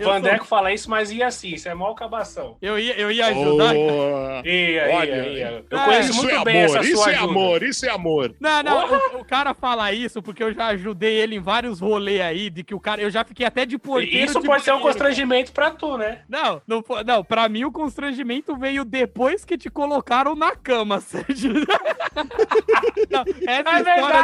[0.00, 2.56] O Vandeco fala isso, mas ia assim, isso é mó cabação.
[2.62, 3.74] eu, ia, eu ia ajudar.
[3.76, 5.64] Oh, Ia, Olha, ia, ia.
[5.70, 7.30] Eu é, conheço isso muito é bem amor, essa isso é ajuda.
[7.30, 8.34] amor, isso é amor.
[8.40, 12.20] Não, não, o, o cara fala isso porque eu já ajudei ele em vários rolês
[12.22, 14.72] aí, de que o cara, eu já fiquei até de porteiro Isso de pode ser
[14.72, 16.22] um constrangimento pra tu, né?
[16.28, 20.98] Não, não, foi- não, pra mim o constrangimento veio depois que te colocaram na cama,
[21.02, 21.52] Sérgio.
[23.10, 24.22] Não, essa É história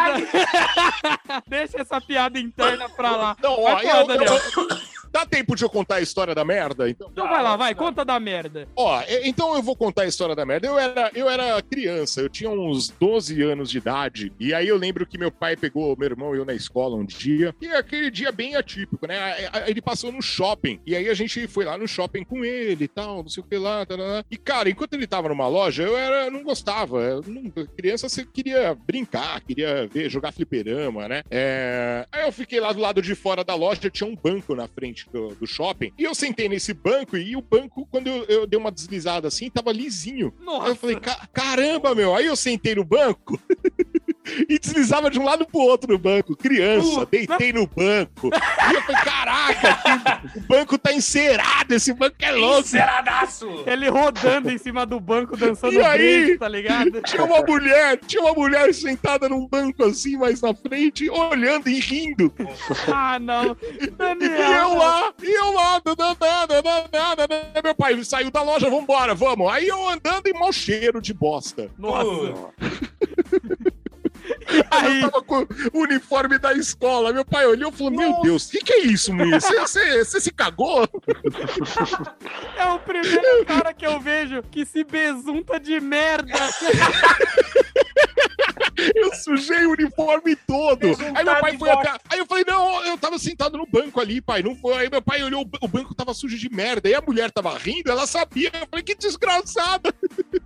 [1.29, 3.37] da- Deixa essa piada interna pra lá.
[3.43, 4.54] Não, ó, eu-
[5.11, 6.91] Dá tempo de eu contar a história da merda?
[6.91, 8.67] Então, Então vai lá, vai, conta da merda.
[8.75, 10.67] ó, então eu vou contar a história da merda.
[10.67, 14.77] Eu era, eu era criança, eu tinha uns 12 anos de idade, e aí eu
[14.77, 18.11] lembro que meu pai pegou meu irmão e eu na escola um dia, e aquele
[18.11, 19.37] dia bem atípico, né?
[19.69, 22.89] Ele passou no shopping, e aí a gente foi lá no shopping com ele e
[22.89, 24.25] tal, não sei o que lá, tarará.
[24.29, 28.75] e cara, enquanto ele tava numa loja, eu era, não gostava, não- criança você queria
[28.75, 31.23] brincar, queria ver, jogar fliperama, né?
[31.31, 34.67] É, Aí eu fiquei lá do lado de fora da loja, tinha um banco na
[34.67, 38.47] frente do, do shopping, e eu sentei nesse banco, e o banco, quando eu, eu
[38.49, 40.35] dei uma deslizada assim, tava lisinho.
[40.41, 40.75] Aí eu Nossa.
[40.75, 42.15] falei, "Ca- caramba, meu.
[42.17, 43.39] Aí eu sentei no banco
[44.49, 46.37] e deslizava de um lado pro outro no banco.
[46.37, 47.07] Criança, Puta.
[47.11, 48.29] deitei no banco.
[48.71, 52.61] E eu falei, caraca, o banco tá encerado, esse banco é louco.
[52.61, 53.65] Enceradaço!
[53.67, 56.25] Ele rodando em cima do banco, dançando E aí?
[56.25, 57.03] break, tá ligado?
[57.03, 61.79] Tinha uma mulher, tinha uma mulher sentada num banco assim, mais na frente, olhando e
[61.81, 62.33] rindo.
[62.93, 63.57] Ah, não.
[63.81, 64.41] E Daniel.
[64.41, 69.53] eu lá, e eu lá, dananana, meu pai saiu da loja, vambora, vamos.
[69.53, 71.71] Aí eu andando em mau cheiro de bosta.
[71.79, 72.53] Nossa.
[74.49, 77.13] Eu Aí, tava com o uniforme da escola.
[77.13, 79.41] Meu pai olhou e falou: Meu Deus, o que, que é isso, menino?
[79.41, 80.85] Você se cagou?
[82.57, 86.35] é o primeiro cara que eu vejo que se besunta de merda.
[88.95, 90.87] Eu sujei o uniforme todo.
[90.87, 91.91] Um Aí meu pai foi até.
[92.11, 94.43] Aí eu falei, não, eu tava sentado no banco ali, pai.
[94.43, 94.75] Não foi.
[94.75, 96.89] Aí meu pai olhou, o banco tava sujo de merda.
[96.89, 98.51] Aí a mulher tava rindo, ela sabia.
[98.53, 99.95] Eu falei, que desgraçada.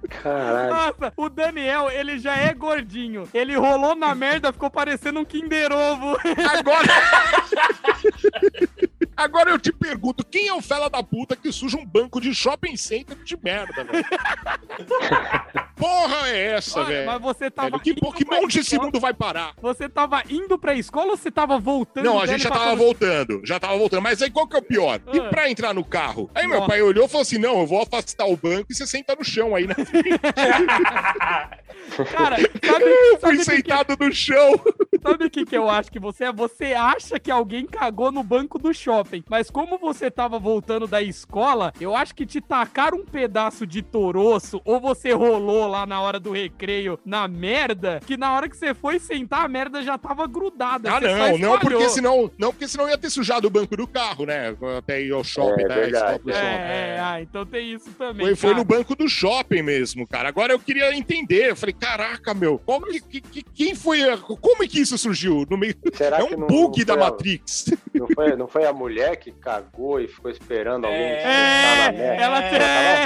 [0.09, 0.71] Caralho.
[0.71, 3.29] Nossa, o Daniel, ele já é gordinho.
[3.33, 6.17] Ele rolou na merda, ficou parecendo um Kinder Ovo.
[6.51, 6.89] Agora.
[9.17, 12.33] Agora eu te pergunto, quem é o fela da puta que suja um banco de
[12.35, 14.05] shopping center de merda, velho?
[15.79, 17.07] Porra é essa, Olha, velho?
[17.07, 19.53] Mas você tava Velho, Que, indo que onde esse mundo vai parar?
[19.63, 22.05] Você tava indo pra escola ou você tava voltando?
[22.05, 24.03] Não, a gente já tava voltando, já tava voltando.
[24.03, 25.01] Mas aí qual que é o pior?
[25.13, 25.25] E Ah.
[25.29, 26.31] pra entrar no carro?
[26.35, 26.69] Aí meu Nossa.
[26.69, 29.25] pai olhou e falou assim: não, eu vou afastar o banco e você senta no
[29.25, 29.75] chão aí, né?
[32.13, 34.61] Cara, sabe, Eu fui o que, que, sentado no chão.
[35.03, 36.33] sabe o que, que eu acho que você é?
[36.33, 39.25] Você acha que alguém cagou no banco do shopping.
[39.29, 43.83] Mas como você tava voltando da escola, eu acho que te tacaram um pedaço de
[43.83, 48.57] toroço ou você rolou lá na hora do recreio na merda, que na hora que
[48.57, 50.91] você foi sentar, a merda já tava grudada.
[50.93, 54.25] Ah, não, não, porque senão, não, porque senão ia ter sujado o banco do carro,
[54.27, 54.57] né?
[54.79, 55.75] Até ir ao shopping, É né?
[55.75, 56.31] verdade, É, shopping.
[56.33, 58.27] é, ah, então tem isso também.
[58.27, 60.29] Foi, foi no banco do shopping mesmo, cara.
[60.29, 61.51] Agora eu queria entender.
[61.51, 64.03] Eu falei, caraca, meu, qual que, que- que- quem foi.
[64.09, 65.47] a- Como é que isso surgiu?
[65.51, 65.75] No meio...
[65.95, 67.67] Será É que um não, bug não da a- Matrix.
[67.95, 71.99] Não foi, não foi a mulher que cagou e ficou esperando alguém É, sentar na
[71.99, 72.23] merda?
[72.23, 73.05] ela É.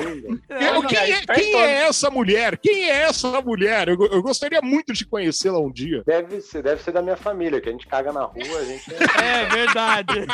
[0.50, 1.38] É, Eu- não, quem, é, espertona.
[1.38, 2.51] quem é essa mulher?
[2.60, 3.88] Quem é essa mulher?
[3.88, 6.02] Eu, eu gostaria muito de conhecê-la um dia.
[6.06, 8.82] Deve ser, deve ser da minha família, que a gente caga na rua, a gente
[9.22, 10.14] É verdade.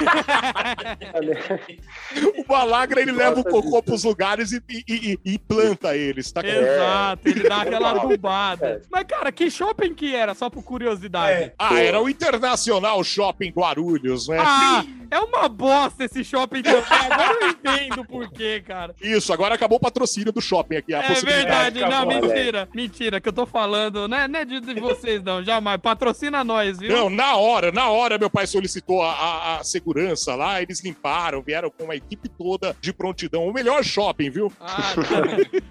[2.38, 3.82] O Balagra, ele leva o cocô disso.
[3.82, 6.40] pros lugares e, e- e- e planta eles, tá?
[6.44, 8.06] Exato, ele dá aquela Normal.
[8.06, 8.66] adubada.
[8.66, 8.80] É.
[8.90, 10.34] Mas, cara, que shopping que era?
[10.34, 11.44] Só por curiosidade.
[11.44, 11.52] É.
[11.58, 14.38] Ah, era o Internacional Shopping Guarulhos, né?
[14.40, 16.82] Ah, é uma bosta esse shopping também.
[16.90, 18.94] Agora eu entendo por quê, cara.
[19.00, 20.94] Isso, agora acabou o patrocínio do shopping aqui.
[20.94, 22.68] A É verdade, não, mentira.
[22.74, 24.26] Mentira, que eu tô falando, né?
[24.28, 25.80] Não é de, de vocês, não, jamais.
[25.80, 26.90] Patrocina nós, viu?
[26.94, 31.42] Não, na hora, na hora meu pai solicitou a, a- a segurança lá, eles limparam,
[31.42, 33.46] vieram com uma equipe toda de prontidão.
[33.46, 34.52] O melhor shopping, viu?
[34.60, 34.92] Ah.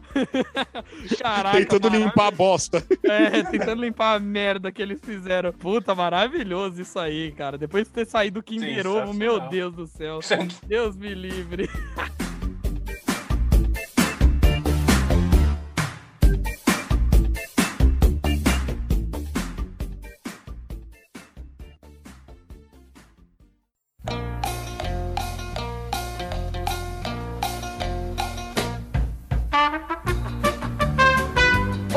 [1.19, 2.83] Caraca, Tentando limpar a bosta.
[3.03, 5.51] É, tentando limpar a merda que eles fizeram.
[5.53, 7.57] Puta, maravilhoso isso aí, cara.
[7.57, 9.39] Depois de ter saído do Kinder Ovo, meu.
[9.49, 10.19] Deus do céu.
[10.65, 11.69] Deus me livre.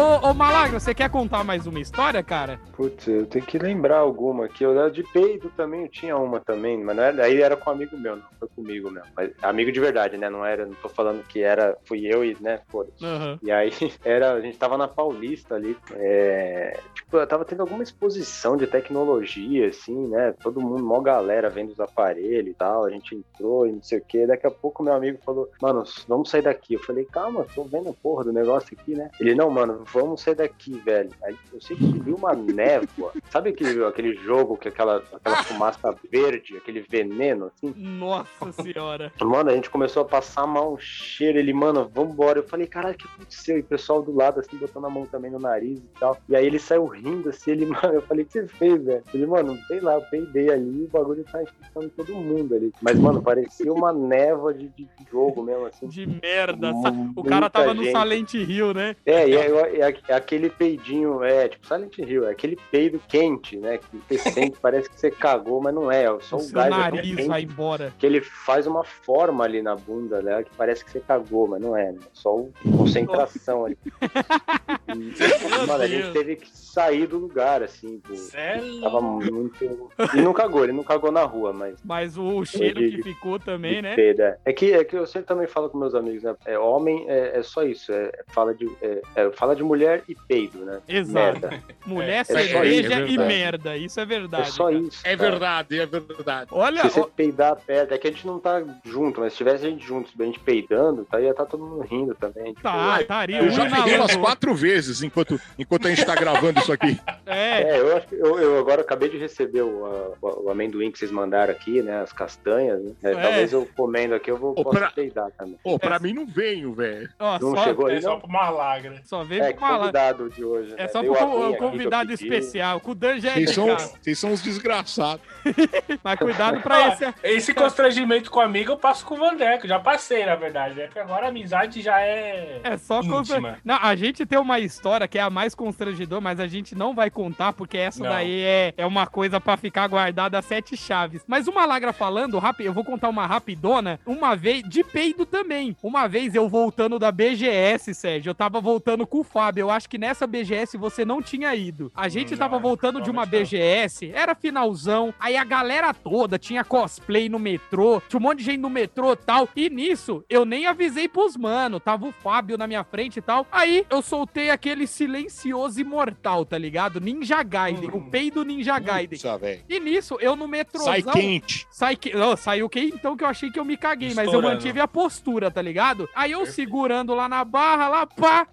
[0.00, 2.58] Ô, ô Malagra, você quer contar mais uma história, cara?
[2.74, 4.64] Putz, eu tenho que lembrar alguma aqui.
[4.64, 7.68] Eu era de peido também, eu tinha uma também, mas não era, aí era com
[7.68, 9.06] um amigo meu, não foi comigo mesmo.
[9.14, 10.30] Mas amigo de verdade, né?
[10.30, 13.04] Não era, não tô falando que era, fui eu e, né, foda-se.
[13.04, 13.38] Aham.
[13.42, 13.70] E aí,
[14.02, 18.66] era, a gente tava na Paulista ali, é, tipo, eu tava tendo alguma exposição de
[18.66, 20.34] tecnologia, assim, né?
[20.42, 23.98] Todo mundo, mó galera vendo os aparelhos e tal, a gente entrou e não sei
[23.98, 24.26] o que.
[24.26, 26.72] Daqui a pouco meu amigo falou, mano, vamos sair daqui.
[26.72, 29.10] Eu falei, calma, tô vendo a porra do negócio aqui, né?
[29.20, 31.10] Ele, não, mano, vamos sair daqui, velho.
[31.22, 33.12] Aí eu sei que subiu uma névoa.
[33.30, 37.74] Sabe aquele, aquele jogo que aquela, aquela fumaça verde, aquele veneno, assim?
[37.76, 39.12] Nossa senhora.
[39.20, 41.38] Mano, a gente começou a passar mal um cheiro.
[41.38, 42.38] Ele, mano, vambora.
[42.38, 43.56] Eu falei, caralho, o que aconteceu?
[43.56, 46.16] E o pessoal do lado, assim, botando a mão também no nariz e tal.
[46.28, 47.50] E aí ele saiu rindo, assim.
[47.52, 49.02] Ele, mano, eu falei, o que você fez, velho?
[49.12, 52.72] Ele, mano, sei lá, eu peidei ali e o bagulho tá infectando todo mundo ali.
[52.80, 55.86] Mas, mano, parecia uma névoa de, de jogo mesmo, assim.
[55.88, 56.72] De merda.
[57.16, 57.96] O cara tava no gente.
[57.96, 58.96] Silent Hill, né?
[59.04, 63.56] É, e é, é- é aquele peidinho, é, tipo Silent Hill, é aquele peido quente,
[63.56, 63.78] né?
[63.78, 64.18] Que você
[64.52, 67.16] sente, parece que você cagou, mas não é, é só O o gás é nariz
[67.16, 67.92] quente vai embora.
[67.98, 70.42] que ele faz uma forma ali na bunda, né?
[70.42, 71.98] Que parece que você cagou, mas não é, né?
[72.12, 73.78] Só o- concentração ali.
[74.88, 78.14] E, mano, a gente teve que sair do lugar, assim, pô.
[78.14, 78.80] Sério?
[78.80, 79.88] Tava muito.
[80.14, 81.76] E não cagou, ele não cagou na rua, mas.
[81.84, 83.94] Mas o cheiro que ficou também, de né?
[83.94, 84.38] peido, é.
[84.44, 86.34] É que, é que eu sempre também falo com meus amigos, né?
[86.44, 87.92] É, homem é, é só isso.
[87.92, 90.80] É, é fala, de, é, é, fala de mulher e peido, né?
[90.88, 91.40] Exato.
[91.40, 91.62] Merda.
[91.86, 93.18] Mulher, É, cerveja é e verdade.
[93.18, 93.76] merda.
[93.76, 94.42] Isso é verdade.
[94.48, 94.76] É só cara.
[94.78, 95.00] isso.
[95.04, 95.30] É cara.
[95.30, 96.48] verdade, é verdade.
[96.52, 99.38] Olha, Se você ó, peidar perto, é que a gente não tá junto, mas se
[99.38, 102.52] tivesse a gente juntos, a gente peidando, tá, ia tá todo mundo rindo também.
[102.52, 106.14] Tipo, tá, estaria Eu um já peguei umas quatro vezes enquanto, enquanto a gente tá
[106.14, 106.98] gravando isso aqui.
[107.32, 110.50] É, É, eu acho que eu, eu agora acabei de receber o, a- o- o
[110.50, 112.00] amendoim que vocês mandaram aqui, né?
[112.00, 112.90] As castanhas, né?
[113.04, 113.14] É, É.
[113.14, 115.56] Talvez eu comendo aqui eu vou Ô, posso pra- peidar também.
[115.62, 117.08] Pô, pra mim não venho, velho.
[117.40, 118.20] Não só, chegou É aí, só não?
[118.20, 119.00] pro malagra.
[119.04, 120.74] só veio É, convidado de hoje.
[120.76, 120.88] É né?
[120.88, 122.80] só Veio pro a aguinha co- aqui que eu convidado especial.
[122.80, 125.24] Com o Dan já é Vocês são, vocês são uns desgraçados.
[126.02, 127.14] Mas cuidado pra esse.
[127.22, 129.66] Esse constrangimento com amigo eu passo com o Vandeco.
[129.66, 130.74] Já passei, na verdade.
[130.74, 130.84] né?
[130.84, 132.60] Porque agora a amizade já é.
[132.62, 133.58] É só contra...
[133.64, 136.94] Não, a gente tem uma história que é a mais constrangedora, mas a gente não
[136.94, 138.10] vai contar, porque essa Não.
[138.10, 141.22] daí é, é uma coisa pra ficar guardada a sete chaves.
[141.26, 142.64] Mas uma lagra falando, rapi...
[142.64, 145.76] eu vou contar uma rapidona, uma vez, de peido também.
[145.82, 149.62] Uma vez eu voltando da BGS, Sérgio, eu tava voltando com o Fábio.
[149.62, 151.90] Eu acho que nessa BGS você não tinha ido.
[151.94, 156.62] A gente Não, tava voltando de uma BGS, era finalzão, aí a galera toda tinha
[156.62, 159.48] cosplay no metrô, tinha um monte de gente no metrô e tal.
[159.56, 163.46] E nisso, eu nem avisei pros mano, tava o Fábio na minha frente e tal.
[163.50, 167.00] Aí eu soltei aquele silencioso imortal, tá ligado?
[167.00, 167.96] Ninja Gaiden, Hum.
[167.96, 169.18] o peido Ninja Gaiden.
[169.40, 169.62] Velho.
[169.68, 170.92] E nisso, eu no metrôzão...
[170.92, 171.66] Sai quente.
[171.70, 172.12] Sai que...
[172.14, 174.54] Não, saiu que então que eu achei que eu me caguei, mas eu Estourando.
[174.54, 176.08] mantive a postura, tá ligado?
[176.14, 178.46] Aí eu segurando lá na barra, lá, pá,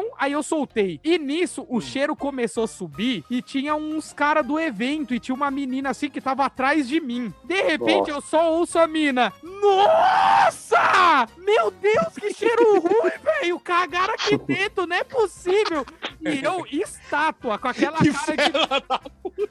[0.00, 1.00] metrozão, aí eu soltei.
[1.04, 5.34] E nisso, o cheiro começou a subir e tinha uns cara do evento e tinha
[5.34, 7.32] uma menina assim que tava atrás de mim.
[7.44, 8.10] De repente, Nossa.
[8.10, 9.32] eu só ouço a mina.
[9.42, 11.26] Nossa!
[11.38, 13.60] Meu Deus, que cheiro ruim, velho!
[13.60, 15.84] Cagaram aqui dentro, não é possível!
[16.20, 19.49] E eu, estátua, com aquela Que cara de...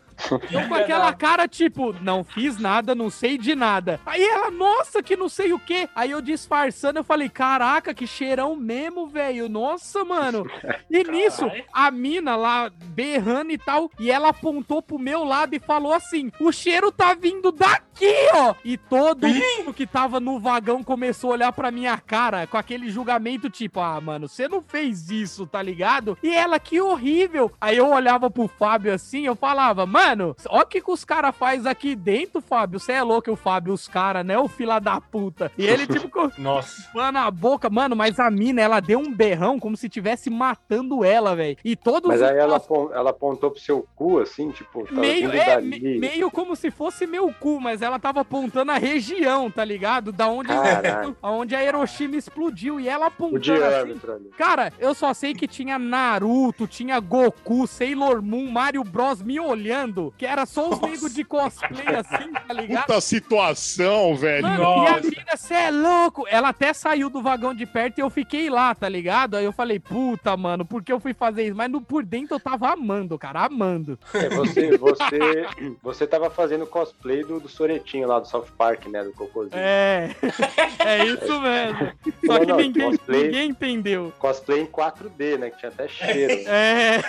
[0.51, 3.99] Eu com aquela cara, tipo, não fiz nada, não sei de nada.
[4.05, 5.87] Aí ela, nossa, que não sei o quê.
[5.95, 9.47] Aí eu disfarçando, eu falei, caraca, que cheirão mesmo, velho.
[9.49, 10.45] Nossa, mano.
[10.89, 15.59] E nisso, a mina lá berrando e tal, e ela apontou pro meu lado e
[15.59, 18.55] falou assim: o cheiro tá vindo daqui, ó.
[18.65, 22.89] E todo mundo que tava no vagão começou a olhar pra minha cara com aquele
[22.89, 26.17] julgamento, tipo, ah, mano, você não fez isso, tá ligado?
[26.23, 27.51] E ela, que horrível.
[27.61, 30.08] Aí eu olhava pro Fábio assim, eu falava, mano,
[30.47, 32.79] ó o que, que os caras faz aqui dentro, Fábio.
[32.79, 34.37] Você é louco, o Fábio, os caras, né?
[34.37, 35.51] O fila da puta.
[35.57, 36.89] E ele, tipo, com Nossa.
[36.93, 41.03] Mano, a boca, mano, mas a mina, ela deu um berrão como se tivesse matando
[41.03, 41.57] ela, velho.
[41.63, 45.01] E todos Mas os aí ela, apon- ela apontou pro seu cu, assim, tipo, tava
[45.01, 45.67] meio, vindo é, dali.
[45.79, 50.11] me- meio como se fosse meu cu, mas ela tava apontando a região, tá ligado?
[50.11, 50.49] Da onde,
[51.21, 52.79] aonde a Hiroshima explodiu.
[52.79, 54.29] E ela apontando assim.
[54.37, 59.98] Cara, eu só sei que tinha Naruto, tinha Goku, Sailor Moon, Mario Bros me olhando,
[60.17, 62.85] que era só os negros de cosplay assim, tá ligado?
[62.87, 64.43] Puta situação, velho.
[64.43, 65.01] Mano, e a Nossa.
[65.09, 66.25] mina, cê é louco?
[66.29, 69.35] Ela até saiu do vagão de perto e eu fiquei lá, tá ligado?
[69.37, 71.55] Aí eu falei, puta, mano, por que eu fui fazer isso?
[71.55, 73.97] Mas no, por dentro eu tava amando, cara, amando.
[74.13, 75.47] É, você, você,
[75.81, 79.03] você tava fazendo cosplay do, do Soretinho lá do South Park, né?
[79.03, 79.53] Do Cocôzinho.
[79.55, 80.09] É,
[80.85, 81.91] é isso mesmo.
[82.25, 83.23] Só Não, que não, ninguém, cosplay.
[83.23, 84.13] ninguém entendeu.
[84.19, 85.49] Cosplay em 4D, né?
[85.49, 86.49] Que tinha até cheiro.
[86.49, 86.99] É,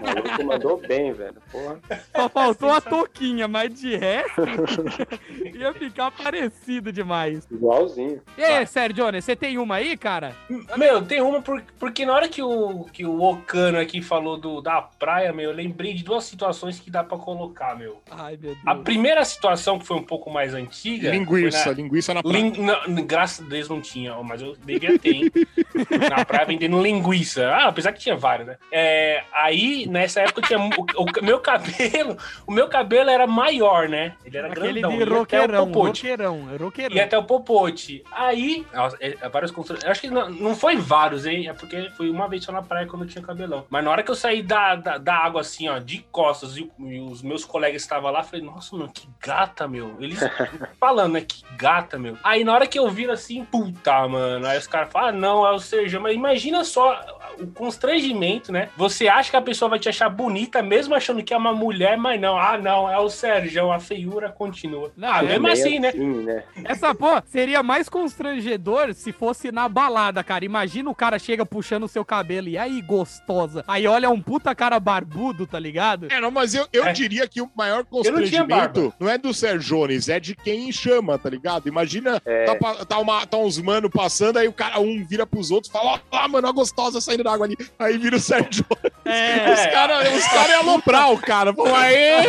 [0.00, 1.36] O maluco mandou bem, velho.
[1.50, 1.78] Porra.
[2.14, 4.42] só faltou a touquinha, mas de resto
[5.54, 7.46] ia ficar parecido demais.
[7.50, 8.20] Igualzinho.
[8.36, 10.34] E aí, Sérgio Jones, você tem uma aí, cara?
[10.76, 14.60] Meu, tem uma por- porque na hora que o, que o Okano aqui falou do,
[14.60, 18.00] da praia, meu, eu lembrei de duas situações que dá pra colocar, meu.
[18.10, 18.58] Ai, meu Deus.
[18.66, 21.10] A primeira situação, que foi um pouco mais antiga.
[21.10, 22.36] Linguiça, na- linguiça na praia.
[22.38, 25.30] Lin- não, graças a Deus não tinha, mas eu devia ter, hein?
[26.08, 27.46] Na praia vendendo linguiça.
[27.48, 28.56] Ah, apesar que tinha vários, né?
[28.70, 32.16] É, aí, nessa época, eu tinha o, o meu cabelo.
[32.46, 34.14] O meu cabelo era maior, né?
[34.24, 34.90] Ele era Aquele grandão.
[34.90, 36.02] de ia até o roqueirão, popote.
[36.02, 36.96] roqueirão, roqueirão.
[36.96, 38.02] E até o popote.
[38.12, 41.48] Aí, nossa, é, é vários constru- eu Acho que não, não foi vários, hein?
[41.48, 43.64] É porque foi uma vez só na praia quando eu tinha cabelão.
[43.70, 46.70] Mas na hora que eu saí da, da, da água, assim, ó, de costas, e,
[46.78, 49.96] e os meus colegas estavam lá, falei, nossa, mano, que gata, meu.
[50.00, 50.18] Eles
[50.80, 51.20] falando, né?
[51.22, 52.16] Que gata, meu.
[52.22, 54.46] Aí na hora que eu viro assim, puta, mano.
[54.46, 56.00] Aí os caras falam, ah, não, é o Sérgio.
[56.00, 57.00] Mas imagina só
[57.38, 58.68] o constrangimento, né?
[58.76, 61.96] Você acha que a pessoa vai te achar bonita, mesmo achando que é uma mulher,
[61.96, 62.38] mas não.
[62.38, 64.92] Ah, não, é o Sérgio, a feiura continua.
[64.96, 65.92] Não, ah, é mesmo assim, né?
[65.92, 66.44] né?
[66.64, 70.44] Essa, pô, seria mais constrangedor se fosse na balada, cara.
[70.44, 73.64] Imagina o cara chega puxando o seu cabelo e aí, gostosa.
[73.66, 76.08] Aí olha um puta cara barbudo, tá ligado?
[76.10, 76.92] É, não, mas eu, eu É.
[76.92, 81.18] diria que o maior não constrangimento não, é do Sérgio Jones, é de quem chama,
[81.18, 81.68] tá ligado?
[81.68, 82.44] Imagina, É.
[82.44, 85.72] tá, tá, uma, tá uns mano passando, aí o cara, um vira pros outros e
[85.72, 87.56] fala, ó mano, a gostosa saindo da água ali.
[87.78, 88.92] Aí vira o Sérgio Jones.
[89.04, 89.52] É.
[89.52, 91.52] Os caras os cara iam aloprar o cara.
[91.52, 92.22] Pô, aê.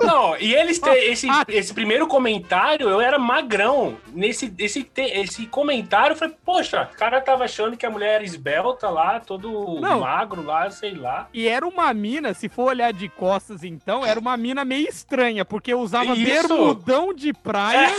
[0.00, 1.44] Não, e eles te, esse, Ah.
[1.48, 3.96] esse primeiro comentário, eu era magrão.
[4.12, 8.24] Nesse esse, esse comentário, eu falei, poxa, o cara tava achando que a mulher era
[8.24, 10.00] esbelta lá, todo Não.
[10.00, 11.28] magro lá, sei lá.
[11.32, 15.44] E era uma mina, se for olhar de costas então, era uma mina meio estranha,
[15.44, 16.24] porque usava Isso.
[16.24, 17.90] bermudão de praia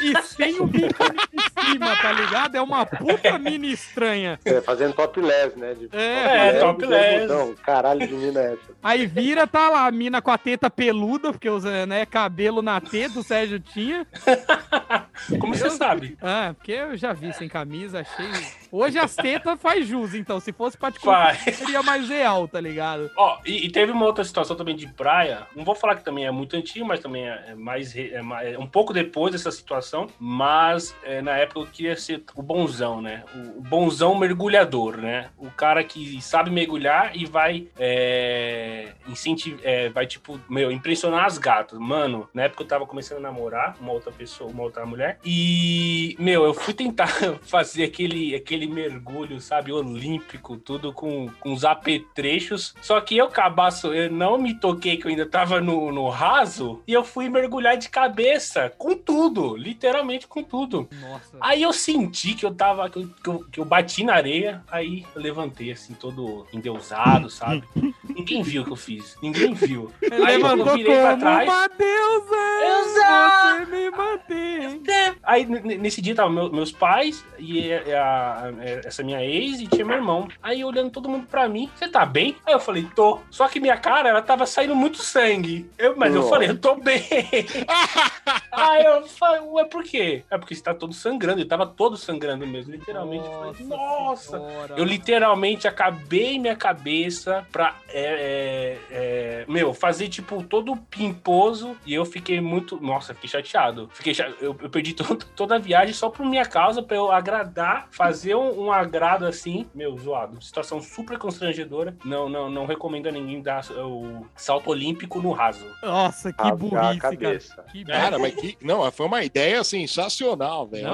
[0.00, 2.56] e sem o biquíni em cima, tá ligado?
[2.56, 4.38] É uma puta mina estranha.
[4.44, 5.74] É, fazendo topless, né?
[5.74, 6.88] De, É, É, topless.
[6.88, 7.54] bermudão.
[7.64, 8.72] Caralho de mina é essa.
[8.82, 12.80] Aí vira, tá lá, a mina com a teta peluda, porque usa, né, cabelo na
[12.80, 14.06] teta, o Sérgio tinha.
[15.40, 16.16] Como você sabe?
[16.22, 18.26] Ah, porque eu já vi sem camisa, achei
[18.72, 20.40] Hoje as tetas faz jus, então.
[20.40, 20.98] Se fosse pra te
[21.52, 23.10] seria mais real, tá ligado?
[23.16, 25.46] Ó, e, e teve uma outra situação também de praia.
[25.54, 28.54] Não vou falar que também é muito antigo, mas também é, é mais, é mais-
[28.54, 30.06] é um pouco depois dessa situação.
[30.18, 33.24] Mas é, na época eu queria ser o bonzão, né?
[33.34, 35.28] O, o bonzão mergulhador, né?
[35.36, 39.60] O cara que sabe mergulhar e vai é, incentivar,
[39.92, 41.78] vai tipo, meu, impressionar as gatas.
[41.78, 45.18] Mano, na época eu tava começando a namorar uma outra pessoa, uma outra mulher.
[45.24, 47.08] E, meu, eu fui tentar
[47.42, 52.74] fazer aquele, aquele mergulho, sabe, olímpico, tudo com, com os apetrechos.
[52.80, 56.82] Só que eu, cabaço, eu não me toquei que eu ainda tava no, no raso
[56.86, 60.88] e eu fui mergulhar de cabeça, com tudo, literalmente com tudo.
[61.00, 61.36] Nossa.
[61.40, 64.62] Aí eu senti que eu tava, que eu, que eu, que eu bati na areia,
[64.70, 67.62] aí eu levantei assim, todo endeusado, sabe?
[68.22, 69.92] Ninguém viu o que eu fiz, ninguém viu.
[70.00, 71.48] Ele Aí eu levantou virei pra trás.
[71.48, 72.36] uma deusa!
[72.82, 73.58] Exato!
[73.58, 74.82] Você me mantém!
[75.22, 78.52] Aí n- n- nesse dia tava meu- meus pais e a- a- a-
[78.84, 80.28] essa minha ex e tinha meu irmão.
[80.42, 82.36] Aí olhando todo mundo pra mim, você tá bem?
[82.46, 83.18] Aí eu falei, tô.
[83.30, 85.68] Só que minha cara, ela tava saindo muito sangue.
[85.78, 86.30] Eu, mas eu Nossa.
[86.30, 87.02] falei, eu tô bem.
[88.50, 90.22] Aí eu falei, ué, por quê?
[90.30, 91.40] É porque você tá todo sangrando.
[91.40, 93.24] Ele tava todo sangrando mesmo, literalmente.
[93.26, 94.36] Eu falei, nossa.
[94.76, 101.94] Eu literalmente acabei minha cabeça pra, é, é, é, meu, fazer, tipo, todo pimposo e
[101.94, 103.88] eu fiquei muito, nossa, fiquei chateado.
[103.92, 107.10] Fiquei cha- eu, eu perdi todo- toda a viagem só por minha causa, pra eu
[107.10, 110.42] agradar, fazer um, um agrado assim, meu, zoado.
[110.42, 111.96] Situação super constrangedora.
[112.04, 115.64] Não, não, não recomendo a ninguém dar o salto olímpico no raso.
[115.82, 117.16] Nossa, que burrice, cara.
[117.16, 117.64] cabeça.
[117.70, 118.56] Que Cara, mas que.
[118.60, 120.88] Não, foi uma ideia sensacional, velho.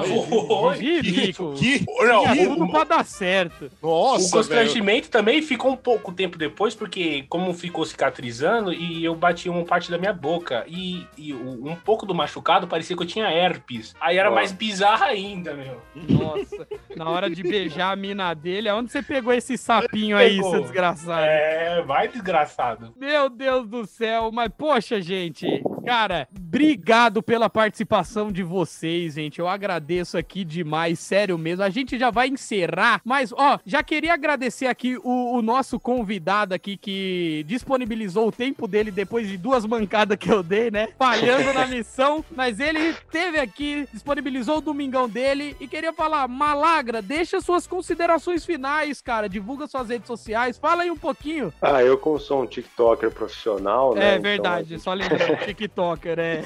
[0.71, 1.55] Ridículo.
[1.55, 1.85] Que.
[1.99, 3.69] Não, o- tudo pra dar certo.
[3.81, 4.31] Nossa, o velho.
[4.31, 6.99] constrangimento também ficou um pouco tempo depois, porque
[7.29, 12.05] como ficou cicatrizando e eu bati uma parte da minha boca e, e um pouco
[12.05, 13.95] do machucado parecia que eu tinha herpes.
[13.99, 14.35] Aí era Ó.
[14.35, 15.81] mais bizarro ainda, meu.
[16.09, 20.51] Nossa, na hora de beijar a mina dele, aonde você pegou esse sapinho aí, Pegou.
[20.51, 21.25] seu desgraçado?
[21.25, 22.93] É, vai desgraçado.
[22.97, 29.39] Meu Deus do céu, mas poxa, gente, cara, obrigado pela participação de vocês, gente.
[29.39, 31.63] Eu agradeço aqui demais, sério mesmo.
[31.63, 36.53] A gente já vai encerrar, mas ó, já queria agradecer aqui o, o nosso convidado
[36.53, 40.89] aqui que disponibilizou o tempo dele depois de duas mancadas que eu dei, né?
[40.95, 47.01] Falhando na missão, mas ele teve aqui, disponibilizou o domingão dele e queria falar, Malagra,
[47.01, 49.27] deixa suas considerações finais, cara.
[49.27, 51.51] Divulga suas redes sociais, fala aí um pouquinho.
[51.59, 54.05] Ah, eu como sou um TikToker profissional, né?
[54.05, 55.37] É então verdade, só lembrando,
[55.79, 56.43] TikToker, é.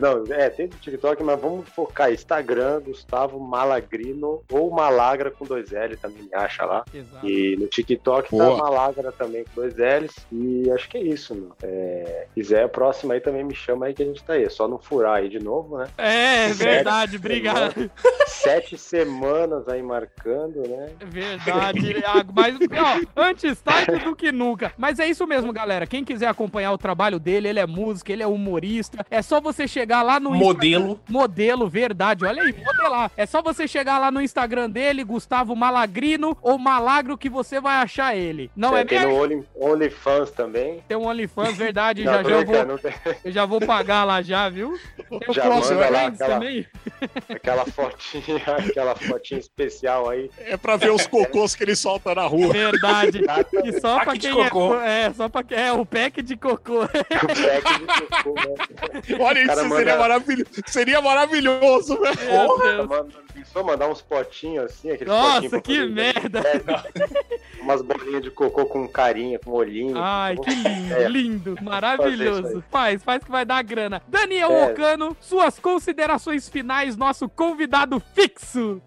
[0.00, 5.72] Não, é, tem do TikTok, mas vamos focar Instagram, Gustavo Malagrino ou Malagra com dois
[5.72, 6.84] L também me acha lá.
[6.92, 7.26] Exato.
[7.26, 8.56] E no TikTok Boa.
[8.56, 10.14] tá Malagra também com dois L's.
[10.32, 11.52] E acho que é isso, meu.
[11.62, 14.44] É, quiser, a próxima aí também me chama aí que a gente tá aí.
[14.44, 15.86] É só não furar aí de novo, né?
[15.96, 16.56] É, Sério?
[16.56, 17.90] verdade, obrigado.
[18.26, 20.90] Sete semanas aí marcando, né?
[21.00, 22.32] É Verdade, Iago.
[22.34, 24.72] Mas, ó, antes tarde do que nunca.
[24.76, 25.86] Mas é isso mesmo, galera.
[25.86, 29.04] Quem quiser acompanhar o trabalho dele, ele é músico, ele é humorista.
[29.10, 31.00] É só você chegar lá no Modelo.
[31.08, 32.24] Modelo, verdade.
[32.24, 33.10] Olha aí, modelar.
[33.16, 37.76] É só você chegar lá no Instagram dele, Gustavo Malagrino ou Malagro, que você vai
[37.76, 38.50] achar ele.
[38.56, 39.12] Não é tem mesmo?
[39.14, 40.82] no Only- OnlyFans também.
[40.88, 42.04] Tem um OnlyFans, verdade.
[42.04, 42.92] Não, já já eu vou, tem
[43.24, 44.78] eu já vou pagar lá já, viu?
[45.08, 46.66] Tem o Já lá Friends aquela- também.
[47.28, 50.30] aquela fotinha, aquela fotinha especial aí.
[50.38, 52.52] É pra ver os cocôs que ele solta na rua.
[52.52, 53.20] Verdade.
[53.64, 56.36] E só Pack pra de quem é, é, só pra quem é o pack de
[56.36, 56.88] cocô.
[59.20, 60.50] Olha, isso seria, maravilhoso.
[60.66, 62.16] seria maravilhoso, velho.
[62.16, 63.08] Porra, mano,
[63.44, 66.40] só mandar uns potinhos assim, aqueles potinhos Nossa, pra que merda.
[66.40, 69.94] É, umas bolinhas de cocô com carinha, com olhinho.
[69.96, 71.08] Ai, que lindo, É.
[71.08, 72.62] lindo, maravilhoso.
[72.70, 74.02] Faz, faz que vai dar grana.
[74.08, 74.72] Daniel É.
[74.72, 78.80] Ocano, suas considerações finais, nosso convidado fixo.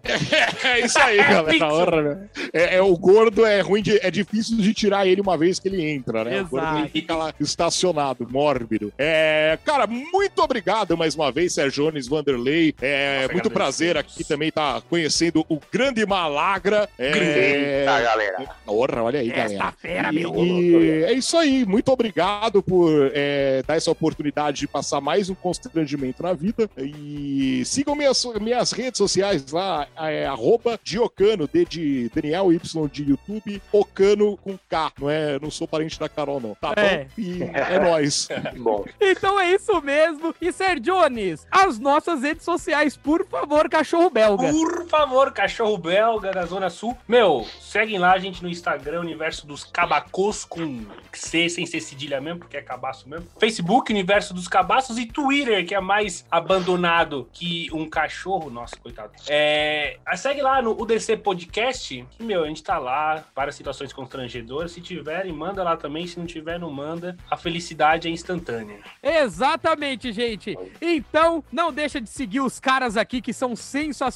[0.64, 1.58] É isso aí, galera.
[1.58, 2.28] Porra, né?
[2.52, 5.68] É, é, o gordo é ruim, de, é difícil de tirar ele uma vez que
[5.68, 6.42] ele entra, né?
[6.42, 6.78] O gordo Exato.
[6.80, 8.92] ele fica lá estacionado, mórbido.
[8.98, 12.74] É, cara, muito obrigado mais uma vez, Sergiones Vanderlei.
[12.80, 16.88] É Nossa, muito prazer aqui também estar conhecendo o grande Malagra.
[16.98, 18.46] É, Eita, galera.
[18.64, 19.74] Porra, olha aí, galera.
[19.84, 20.34] E, meu.
[20.82, 25.34] e é isso aí, muito obrigado por é, dar essa oportunidade de passar mais um
[25.34, 26.68] constrangimento na vida.
[26.78, 33.02] E sigam minhas, minhas redes sociais lá, é arroba Diocano, D de Daniel Y de
[33.10, 35.38] YouTube, Ocano com K, não é?
[35.40, 36.54] Não sou parente da Carol, não.
[36.54, 37.04] Tá É.
[37.04, 37.06] bom?
[37.18, 38.28] E é nóis.
[38.56, 40.34] Bom, Então é isso mesmo.
[40.40, 44.25] E Ser Jones, as nossas redes sociais, por favor, cachorro belga.
[44.26, 44.50] Belga.
[44.50, 46.96] Por favor, cachorro belga da Zona Sul.
[47.06, 52.20] Meu, seguem lá a gente no Instagram, Universo dos Cabacos, com C, sem ser cedilha
[52.20, 53.26] mesmo, porque é cabaço mesmo.
[53.38, 58.50] Facebook, Universo dos Cabaços e Twitter, que é mais abandonado que um cachorro.
[58.50, 59.12] Nossa, coitado.
[59.28, 64.72] É, segue lá no UDC Podcast, que, meu, a gente tá lá, várias situações constrangedoras.
[64.72, 66.06] Se tiverem, manda lá também.
[66.06, 67.16] Se não tiver, não manda.
[67.30, 68.80] A felicidade é instantânea.
[69.02, 70.56] Exatamente, gente.
[70.80, 74.15] Então, não deixa de seguir os caras aqui que são sensacionais.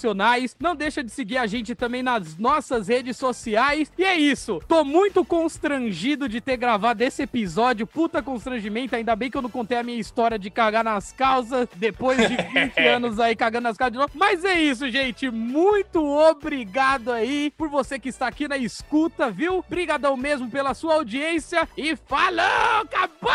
[0.58, 3.90] Não deixa de seguir a gente também nas nossas redes sociais.
[3.96, 4.60] E é isso.
[4.66, 7.86] Tô muito constrangido de ter gravado esse episódio.
[7.86, 8.96] Puta constrangimento.
[8.96, 12.36] Ainda bem que eu não contei a minha história de cagar nas calças depois de
[12.36, 14.12] 20 anos aí cagando nas calças de novo.
[14.14, 15.30] Mas é isso, gente.
[15.30, 19.58] Muito obrigado aí por você que está aqui na escuta, viu?
[19.58, 21.68] Obrigadão mesmo pela sua audiência.
[21.76, 22.80] E falou!
[22.82, 23.30] Acabou!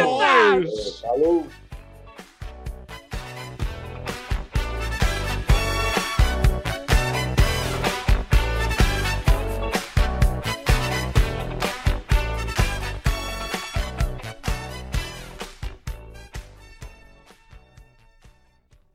[0.00, 0.66] Falou!
[1.00, 1.46] Falou!